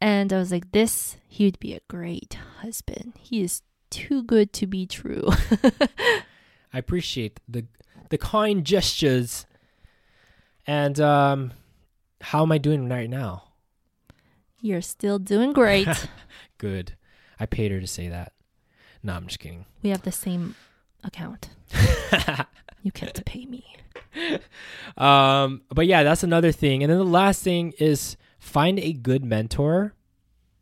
And 0.00 0.32
I 0.32 0.38
was 0.38 0.52
like, 0.52 0.72
this, 0.72 1.16
he 1.26 1.44
would 1.44 1.58
be 1.58 1.74
a 1.74 1.80
great 1.88 2.38
husband. 2.60 3.14
He 3.18 3.42
is 3.42 3.62
too 3.90 4.22
good 4.22 4.52
to 4.54 4.66
be 4.66 4.86
true. 4.86 5.28
I 6.72 6.78
appreciate 6.78 7.40
the 7.48 7.66
the 8.10 8.18
kind 8.18 8.64
gestures. 8.64 9.46
And 10.66 10.98
um 11.00 11.52
how 12.20 12.42
am 12.42 12.52
I 12.52 12.58
doing 12.58 12.88
right 12.88 13.10
now? 13.10 13.45
You're 14.66 14.82
still 14.82 15.20
doing 15.20 15.52
great. 15.52 15.86
Good. 16.58 16.96
I 17.38 17.46
paid 17.46 17.70
her 17.70 17.80
to 17.80 17.86
say 17.86 18.08
that. 18.08 18.32
No, 19.00 19.12
I'm 19.12 19.28
just 19.28 19.38
kidding. 19.38 19.64
We 19.80 19.90
have 19.90 20.02
the 20.02 20.10
same 20.10 20.56
account. 21.04 21.50
you 22.82 22.90
to 22.90 23.22
pay 23.24 23.46
me. 23.46 23.64
Um, 24.96 25.62
but 25.68 25.86
yeah, 25.86 26.02
that's 26.02 26.24
another 26.24 26.50
thing. 26.50 26.82
And 26.82 26.90
then 26.90 26.98
the 26.98 27.04
last 27.04 27.44
thing 27.44 27.74
is 27.78 28.16
find 28.40 28.80
a 28.80 28.92
good 28.92 29.24
mentor 29.24 29.94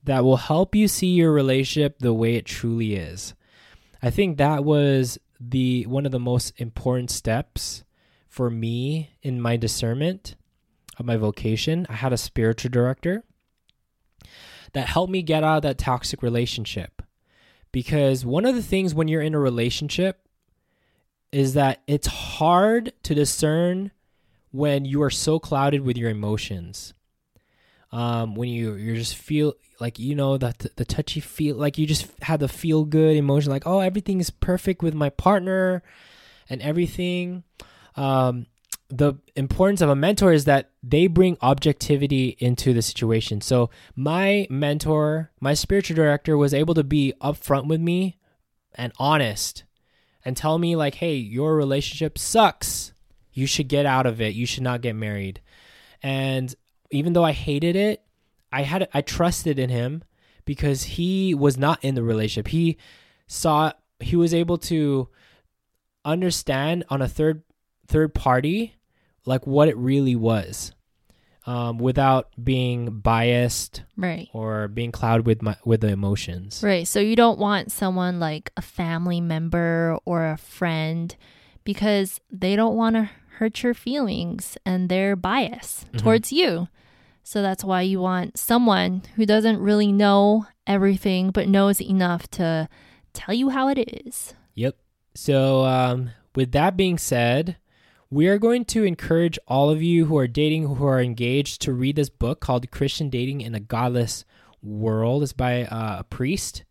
that 0.02 0.22
will 0.22 0.36
help 0.36 0.74
you 0.74 0.86
see 0.86 1.14
your 1.14 1.32
relationship 1.32 1.98
the 2.00 2.12
way 2.12 2.34
it 2.34 2.44
truly 2.44 2.96
is. 2.96 3.32
I 4.02 4.10
think 4.10 4.36
that 4.36 4.64
was 4.64 5.18
the 5.40 5.84
one 5.86 6.04
of 6.04 6.12
the 6.12 6.20
most 6.20 6.52
important 6.58 7.10
steps 7.10 7.84
for 8.28 8.50
me 8.50 9.12
in 9.22 9.40
my 9.40 9.56
discernment 9.56 10.36
of 10.98 11.06
my 11.06 11.16
vocation. 11.16 11.86
I 11.88 11.94
had 11.94 12.12
a 12.12 12.18
spiritual 12.18 12.70
director 12.70 13.24
that 14.74 14.88
helped 14.88 15.10
me 15.10 15.22
get 15.22 15.42
out 15.42 15.56
of 15.56 15.62
that 15.62 15.78
toxic 15.78 16.22
relationship. 16.22 17.02
Because 17.72 18.24
one 18.24 18.44
of 18.44 18.54
the 18.54 18.62
things 18.62 18.94
when 18.94 19.08
you're 19.08 19.22
in 19.22 19.34
a 19.34 19.38
relationship 19.38 20.28
is 21.32 21.54
that 21.54 21.82
it's 21.86 22.06
hard 22.06 22.92
to 23.02 23.14
discern 23.14 23.90
when 24.52 24.84
you 24.84 25.02
are 25.02 25.10
so 25.10 25.40
clouded 25.40 25.80
with 25.80 25.96
your 25.96 26.10
emotions. 26.10 26.94
Um, 27.90 28.34
when 28.34 28.48
you 28.48 28.74
you 28.74 28.94
just 28.94 29.16
feel 29.16 29.54
like 29.80 29.98
you 29.98 30.14
know 30.14 30.36
that 30.36 30.58
the, 30.60 30.70
the 30.76 30.84
touchy 30.84 31.20
feel 31.20 31.56
like 31.56 31.78
you 31.78 31.86
just 31.86 32.06
have 32.22 32.40
the 32.40 32.48
feel 32.48 32.84
good 32.84 33.16
emotion 33.16 33.52
like 33.52 33.66
oh 33.66 33.80
everything 33.80 34.20
is 34.20 34.30
perfect 34.30 34.82
with 34.82 34.94
my 34.94 35.10
partner 35.10 35.82
and 36.48 36.60
everything 36.62 37.44
um, 37.96 38.46
the 38.88 39.14
importance 39.34 39.80
of 39.80 39.88
a 39.88 39.96
mentor 39.96 40.32
is 40.32 40.44
that 40.44 40.70
they 40.82 41.06
bring 41.06 41.38
objectivity 41.40 42.36
into 42.38 42.72
the 42.72 42.82
situation. 42.82 43.40
So 43.40 43.70
my 43.96 44.46
mentor, 44.50 45.30
my 45.40 45.54
spiritual 45.54 45.96
director 45.96 46.36
was 46.36 46.54
able 46.54 46.74
to 46.74 46.84
be 46.84 47.14
upfront 47.20 47.66
with 47.66 47.80
me 47.80 48.18
and 48.74 48.92
honest 48.98 49.64
and 50.24 50.36
tell 50.36 50.58
me 50.58 50.76
like, 50.76 50.96
"Hey, 50.96 51.16
your 51.16 51.56
relationship 51.56 52.18
sucks. 52.18 52.92
You 53.32 53.46
should 53.46 53.68
get 53.68 53.86
out 53.86 54.06
of 54.06 54.20
it. 54.20 54.34
You 54.34 54.46
should 54.46 54.62
not 54.62 54.82
get 54.82 54.94
married." 54.94 55.40
And 56.02 56.54
even 56.90 57.14
though 57.14 57.24
I 57.24 57.32
hated 57.32 57.76
it, 57.76 58.02
I 58.52 58.62
had 58.62 58.88
I 58.92 59.00
trusted 59.00 59.58
in 59.58 59.70
him 59.70 60.04
because 60.44 60.84
he 60.84 61.34
was 61.34 61.56
not 61.56 61.82
in 61.82 61.94
the 61.94 62.02
relationship. 62.02 62.48
He 62.48 62.76
saw 63.26 63.72
he 64.00 64.16
was 64.16 64.34
able 64.34 64.58
to 64.58 65.08
understand 66.04 66.84
on 66.90 67.00
a 67.00 67.08
third 67.08 67.42
third 67.86 68.14
party 68.14 68.74
like 69.26 69.46
what 69.46 69.68
it 69.68 69.76
really 69.76 70.16
was 70.16 70.72
um, 71.46 71.78
without 71.78 72.28
being 72.42 73.00
biased 73.00 73.82
Right. 73.96 74.28
or 74.32 74.68
being 74.68 74.92
clouded 74.92 75.26
with 75.26 75.42
my 75.42 75.56
with 75.64 75.80
the 75.82 75.88
emotions. 75.88 76.62
Right. 76.62 76.86
So 76.88 77.00
you 77.00 77.16
don't 77.16 77.38
want 77.38 77.70
someone 77.72 78.18
like 78.20 78.50
a 78.56 78.62
family 78.62 79.20
member 79.20 79.98
or 80.04 80.26
a 80.26 80.36
friend 80.38 81.14
because 81.64 82.20
they 82.30 82.56
don't 82.56 82.76
want 82.76 82.96
to 82.96 83.10
hurt 83.38 83.62
your 83.62 83.74
feelings 83.74 84.56
and 84.64 84.88
their 84.88 85.16
bias 85.16 85.84
Mhm. 85.92 85.98
towards 85.98 86.32
you. 86.32 86.68
So 87.22 87.40
that's 87.42 87.64
why 87.64 87.80
you 87.82 88.00
want 88.00 88.36
someone 88.38 89.02
who 89.16 89.24
doesn't 89.26 89.58
really 89.58 89.90
know 89.92 90.46
everything 90.66 91.30
but 91.30 91.48
knows 91.48 91.80
enough 91.80 92.28
to 92.32 92.68
tell 93.14 93.34
you 93.34 93.48
how 93.48 93.68
it 93.68 93.78
is. 94.06 94.34
Yep. 94.54 94.76
So 95.14 95.64
um, 95.64 96.10
with 96.34 96.52
that 96.52 96.76
being 96.76 96.98
said, 96.98 97.56
we 98.10 98.28
are 98.28 98.38
going 98.38 98.64
to 98.66 98.84
encourage 98.84 99.38
all 99.46 99.70
of 99.70 99.82
you 99.82 100.06
who 100.06 100.16
are 100.18 100.26
dating, 100.26 100.74
who 100.74 100.86
are 100.86 101.00
engaged, 101.00 101.62
to 101.62 101.72
read 101.72 101.96
this 101.96 102.08
book 102.08 102.40
called 102.40 102.70
"Christian 102.70 103.08
Dating 103.10 103.40
in 103.40 103.54
a 103.54 103.60
Godless 103.60 104.24
World." 104.62 105.22
It's 105.22 105.32
by 105.32 105.64
uh, 105.64 105.96
a 106.00 106.04
priest. 106.04 106.64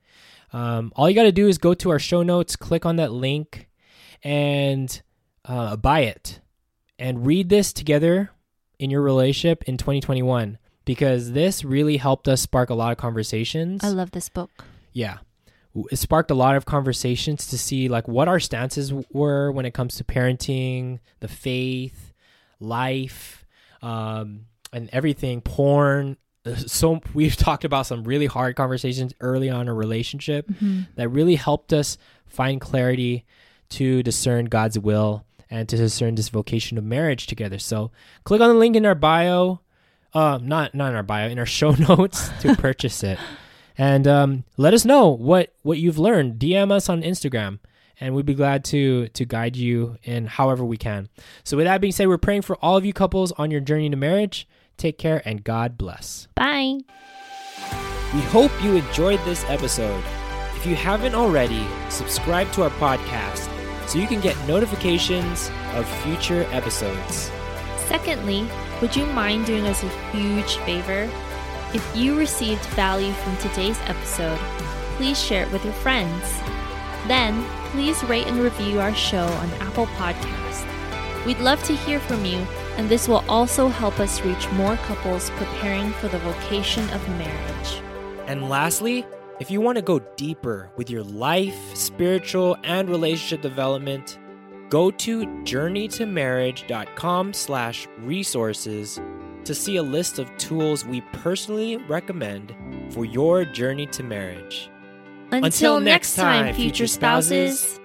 Um, 0.51 0.93
all 0.95 1.09
you 1.09 1.15
got 1.15 1.23
to 1.23 1.31
do 1.31 1.47
is 1.47 1.57
go 1.57 1.73
to 1.73 1.89
our 1.89 1.99
show 1.99 2.21
notes, 2.23 2.55
click 2.55 2.85
on 2.85 2.97
that 2.97 3.11
link, 3.11 3.67
and 4.23 5.01
uh, 5.45 5.75
buy 5.75 6.01
it, 6.01 6.39
and 6.99 7.25
read 7.25 7.49
this 7.49 7.73
together 7.73 8.29
in 8.79 8.89
your 8.89 9.01
relationship 9.01 9.63
in 9.63 9.77
2021 9.77 10.57
because 10.85 11.31
this 11.31 11.63
really 11.63 11.97
helped 11.97 12.27
us 12.27 12.41
spark 12.41 12.69
a 12.69 12.73
lot 12.73 12.91
of 12.91 12.97
conversations. 12.97 13.83
I 13.83 13.89
love 13.89 14.11
this 14.11 14.29
book. 14.29 14.65
yeah 14.91 15.17
it 15.91 15.97
sparked 15.97 16.31
a 16.31 16.35
lot 16.35 16.55
of 16.55 16.65
conversations 16.65 17.47
to 17.47 17.57
see 17.57 17.87
like 17.89 18.07
what 18.07 18.27
our 18.27 18.39
stances 18.39 18.93
were 19.11 19.51
when 19.51 19.65
it 19.65 19.73
comes 19.73 19.95
to 19.95 20.03
parenting 20.03 20.99
the 21.19 21.27
faith 21.27 22.13
life 22.59 23.45
um, 23.81 24.45
and 24.71 24.89
everything 24.91 25.41
porn. 25.41 26.17
So 26.67 26.99
we've 27.13 27.37
talked 27.37 27.63
about 27.63 27.85
some 27.85 28.03
really 28.03 28.25
hard 28.25 28.57
conversations 28.57 29.13
early 29.21 29.49
on 29.49 29.61
in 29.61 29.67
a 29.69 29.73
relationship 29.73 30.45
that 30.95 31.07
really 31.07 31.35
helped 31.35 31.71
us 31.71 31.97
find 32.25 32.59
clarity 32.59 33.23
to 33.69 34.03
discern 34.03 34.45
god's 34.45 34.77
will 34.77 35.23
and 35.49 35.69
to 35.69 35.77
discern 35.77 36.15
this 36.15 36.27
vocation 36.27 36.77
of 36.77 36.83
marriage 36.83 37.27
together. 37.27 37.59
So 37.59 37.91
click 38.25 38.41
on 38.41 38.49
the 38.49 38.55
link 38.55 38.75
in 38.75 38.85
our 38.85 38.93
bio 38.93 39.61
uh, 40.13 40.37
not 40.41 40.75
not 40.75 40.89
in 40.89 40.95
our 40.95 41.03
bio 41.03 41.29
in 41.29 41.39
our 41.39 41.45
show 41.59 41.71
notes 41.71 42.29
to 42.41 42.55
purchase 42.55 43.03
it 43.03 43.19
and 43.77 44.07
um, 44.07 44.43
let 44.57 44.73
us 44.73 44.85
know 44.85 45.09
what 45.09 45.53
what 45.63 45.77
you've 45.77 45.99
learned. 45.99 46.39
DM 46.39 46.71
us 46.71 46.89
on 46.89 47.01
Instagram, 47.01 47.59
and 47.99 48.15
we'd 48.15 48.25
be 48.25 48.33
glad 48.33 48.63
to 48.65 49.07
to 49.09 49.25
guide 49.25 49.55
you 49.55 49.97
in 50.03 50.25
however 50.25 50.63
we 50.63 50.77
can. 50.77 51.09
So, 51.43 51.57
with 51.57 51.65
that 51.65 51.81
being 51.81 51.93
said, 51.93 52.07
we're 52.07 52.17
praying 52.17 52.43
for 52.43 52.57
all 52.61 52.77
of 52.77 52.85
you 52.85 52.93
couples 52.93 53.31
on 53.33 53.51
your 53.51 53.61
journey 53.61 53.89
to 53.89 53.95
marriage. 53.97 54.47
Take 54.77 54.97
care 54.97 55.21
and 55.25 55.43
God 55.43 55.77
bless. 55.77 56.27
Bye. 56.35 56.79
We 58.13 58.21
hope 58.21 58.51
you 58.63 58.75
enjoyed 58.75 59.19
this 59.25 59.43
episode. 59.45 60.03
If 60.55 60.65
you 60.65 60.75
haven't 60.75 61.15
already, 61.15 61.65
subscribe 61.89 62.51
to 62.53 62.63
our 62.63 62.69
podcast 62.71 63.49
so 63.87 63.99
you 63.99 64.07
can 64.07 64.21
get 64.21 64.37
notifications 64.47 65.51
of 65.73 65.87
future 66.03 66.43
episodes. 66.51 67.31
Secondly, 67.87 68.47
would 68.81 68.95
you 68.95 69.05
mind 69.07 69.45
doing 69.45 69.65
us 69.65 69.83
a 69.83 69.89
huge 70.11 70.55
favor? 70.57 71.09
If 71.73 71.95
you 71.95 72.15
received 72.15 72.63
value 72.75 73.13
from 73.13 73.35
today's 73.37 73.79
episode, 73.85 74.37
please 74.97 75.19
share 75.19 75.41
it 75.43 75.51
with 75.51 75.65
your 75.65 75.73
friends. 75.73 76.39
Then, 77.07 77.43
please 77.71 78.03
rate 78.03 78.27
and 78.27 78.39
review 78.39 78.79
our 78.79 78.93
show 78.93 79.25
on 79.25 79.49
Apple 79.53 79.87
Podcast. 79.87 80.67
We'd 81.25 81.39
love 81.39 81.63
to 81.63 81.75
hear 81.75 81.99
from 81.99 82.25
you, 82.25 82.45
and 82.77 82.87
this 82.87 83.07
will 83.07 83.23
also 83.27 83.69
help 83.69 83.99
us 83.99 84.21
reach 84.21 84.47
more 84.51 84.75
couples 84.77 85.31
preparing 85.31 85.91
for 85.93 86.09
the 86.09 86.19
vocation 86.19 86.87
of 86.91 87.09
marriage. 87.17 87.81
And 88.27 88.49
lastly, 88.49 89.03
if 89.39 89.49
you 89.49 89.59
want 89.59 89.77
to 89.77 89.81
go 89.81 89.97
deeper 90.15 90.69
with 90.75 90.91
your 90.91 91.03
life, 91.03 91.57
spiritual, 91.75 92.55
and 92.63 92.87
relationship 92.87 93.41
development, 93.41 94.19
go 94.69 94.91
to 94.91 95.25
journeytomarriage.com 95.25 97.33
slash 97.33 97.87
resources 97.97 99.01
to 99.45 99.55
see 99.55 99.77
a 99.77 99.83
list 99.83 100.19
of 100.19 100.35
tools 100.37 100.85
we 100.85 101.01
personally 101.11 101.77
recommend 101.77 102.55
for 102.89 103.05
your 103.05 103.45
journey 103.45 103.85
to 103.87 104.03
marriage. 104.03 104.69
Until, 105.31 105.79
next 105.79 106.15
time, 106.15 106.53
future 106.53 106.87
spouses. 106.87 107.79